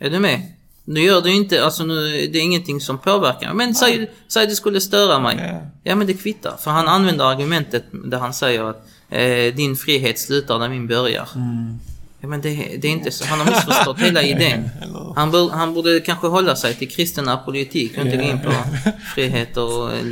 Är 0.00 0.10
du 0.10 0.18
med? 0.18 0.40
Nu 0.84 1.00
gör 1.00 1.20
det 1.22 1.28
ju 1.30 1.36
inte, 1.36 1.64
alltså 1.64 1.84
nu, 1.84 1.94
det 2.32 2.38
är 2.38 2.42
ingenting 2.42 2.80
som 2.80 2.98
påverkar 2.98 3.46
mig. 3.46 3.54
Men 3.66 3.74
säg, 3.74 4.10
säg 4.28 4.46
det 4.46 4.54
skulle 4.54 4.80
störa 4.80 5.18
mig. 5.18 5.36
Ja. 5.52 5.60
Ja 5.82 5.94
men 5.94 6.06
det 6.06 6.14
kvittar. 6.14 6.52
För 6.58 6.70
han 6.70 6.88
använder 6.88 7.24
argumentet 7.24 7.84
där 8.04 8.18
han 8.18 8.32
säger 8.34 8.64
att 8.64 8.86
eh, 9.10 9.54
din 9.54 9.76
frihet 9.76 10.18
slutar 10.18 10.58
där 10.58 10.68
min 10.68 10.86
börjar. 10.86 11.28
Mm. 11.34 11.78
Ja 12.20 12.28
men 12.28 12.40
det, 12.40 12.78
det 12.78 12.88
är 12.88 12.92
inte 12.92 13.10
så. 13.10 13.26
Han 13.26 13.38
har 13.38 13.46
missförstått 13.46 13.98
hela 14.00 14.22
idén. 14.34 14.70
Han, 15.16 15.30
bör, 15.30 15.50
han 15.50 15.74
borde 15.74 16.00
kanske 16.00 16.26
hålla 16.26 16.56
sig 16.56 16.74
till 16.74 16.90
kristen 16.90 17.28
apologetik 17.28 17.98
och 17.98 18.04
inte 18.04 18.16
gå 18.16 18.22
in 18.22 18.40
på 18.40 18.50
frihet 19.14 19.56
och 19.56 19.92
eh, 19.92 20.04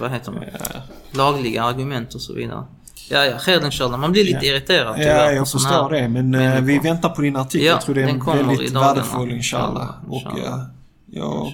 vad 0.00 0.10
heter 0.10 0.32
det? 0.32 0.82
Lagliga 1.18 1.62
argument 1.62 2.14
och 2.14 2.20
så 2.20 2.32
vidare. 2.32 2.64
Ja, 3.08 3.24
ja, 3.24 3.38
skärden 3.38 3.70
körde. 3.70 3.96
Man 3.96 4.12
blir 4.12 4.24
lite 4.24 4.46
irriterad 4.46 4.88
Ja, 4.88 5.02
tyvärr 5.02 5.30
på 5.30 5.36
jag 5.36 5.48
förstår 5.50 5.90
det. 5.90 6.08
Men 6.08 6.34
eh, 6.34 6.40
människor. 6.40 6.60
vi 6.60 6.78
väntar 6.78 7.08
på 7.08 7.22
din 7.22 7.36
artikel. 7.36 7.66
Ja, 7.66 7.72
jag 7.72 7.80
tror 7.80 7.94
det 7.94 8.02
är 8.02 8.18
kommer 8.18 8.42
väldigt 8.42 8.74
värdefull 8.74 9.30
inshallah. 9.30 9.90
Och 10.08 10.38
eh, 10.38 10.58
jag 11.06 11.52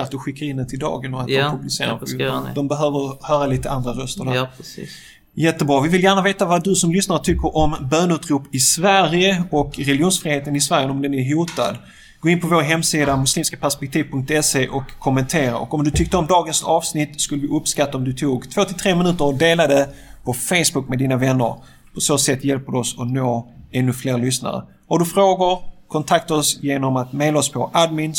Att 0.00 0.10
du 0.10 0.18
skickar 0.18 0.46
in 0.46 0.56
den 0.56 0.66
till 0.66 0.78
dagen 0.78 1.14
och 1.14 1.22
att 1.22 1.28
Ja, 1.28 1.44
de 1.44 1.98
publicerar. 1.98 2.54
De 2.54 2.68
behöver 2.68 3.26
höra 3.26 3.46
lite 3.46 3.70
andra 3.70 3.92
röster 3.92 4.24
där. 4.24 4.34
Ja, 4.34 4.48
precis. 4.56 4.90
Jättebra. 5.34 5.80
Vi 5.80 5.88
vill 5.88 6.02
gärna 6.02 6.22
veta 6.22 6.44
vad 6.44 6.64
du 6.64 6.74
som 6.74 6.92
lyssnar 6.92 7.18
tycker 7.18 7.56
om 7.56 7.76
bönutrop 7.90 8.54
i 8.54 8.58
Sverige 8.58 9.44
och 9.50 9.78
religionsfriheten 9.78 10.56
i 10.56 10.60
Sverige 10.60 10.90
om 10.90 11.02
den 11.02 11.14
är 11.14 11.34
hotad. 11.34 11.76
Gå 12.20 12.28
in 12.28 12.40
på 12.40 12.46
vår 12.46 12.62
hemsida 12.62 13.16
muslimskaperspektiv.se 13.16 14.68
och 14.68 14.84
kommentera. 14.98 15.56
Och 15.58 15.74
om 15.74 15.84
du 15.84 15.90
tyckte 15.90 16.16
om 16.16 16.26
dagens 16.26 16.62
avsnitt 16.62 17.20
skulle 17.20 17.42
vi 17.42 17.48
uppskatta 17.48 17.98
om 17.98 18.04
du 18.04 18.12
tog 18.12 18.44
2-3 18.44 18.94
minuter 18.94 19.24
och 19.24 19.34
delade 19.34 19.88
på 20.24 20.32
Facebook 20.32 20.88
med 20.88 20.98
dina 20.98 21.16
vänner. 21.16 21.54
På 21.94 22.00
så 22.00 22.18
sätt 22.18 22.44
hjälper 22.44 22.72
du 22.72 22.78
oss 22.78 22.96
att 22.98 23.08
nå 23.08 23.48
ännu 23.72 23.92
fler 23.92 24.18
lyssnare. 24.18 24.62
Har 24.88 24.98
du 24.98 25.04
frågor? 25.04 25.75
Kontakta 25.88 26.34
oss 26.34 26.58
genom 26.62 26.96
att 26.96 27.12
mejla 27.12 27.38
oss 27.38 27.52
på 27.52 27.70
admin 27.74 28.14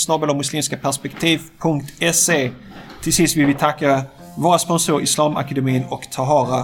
perspektiv.se 0.78 2.52
Till 3.04 3.14
sist 3.14 3.38
vill 3.38 3.46
vi 3.46 3.54
tacka 3.54 4.04
våra 4.38 4.60
sponsorer 4.60 5.04
Islamakademin 5.04 5.84
och 5.90 6.12
Tahara. 6.12 6.64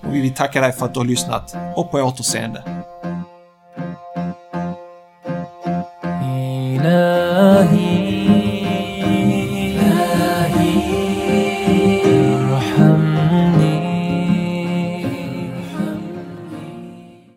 Och 0.00 0.14
vi 0.14 0.20
vill 0.20 0.34
tacka 0.34 0.60
dig 0.60 0.72
för 0.72 0.86
att 0.86 0.94
du 0.94 1.00
har 1.00 1.04
lyssnat 1.04 1.56
och 1.76 1.90
på 1.90 1.98
återseende. 1.98 2.62
Ilahi. 6.24 7.91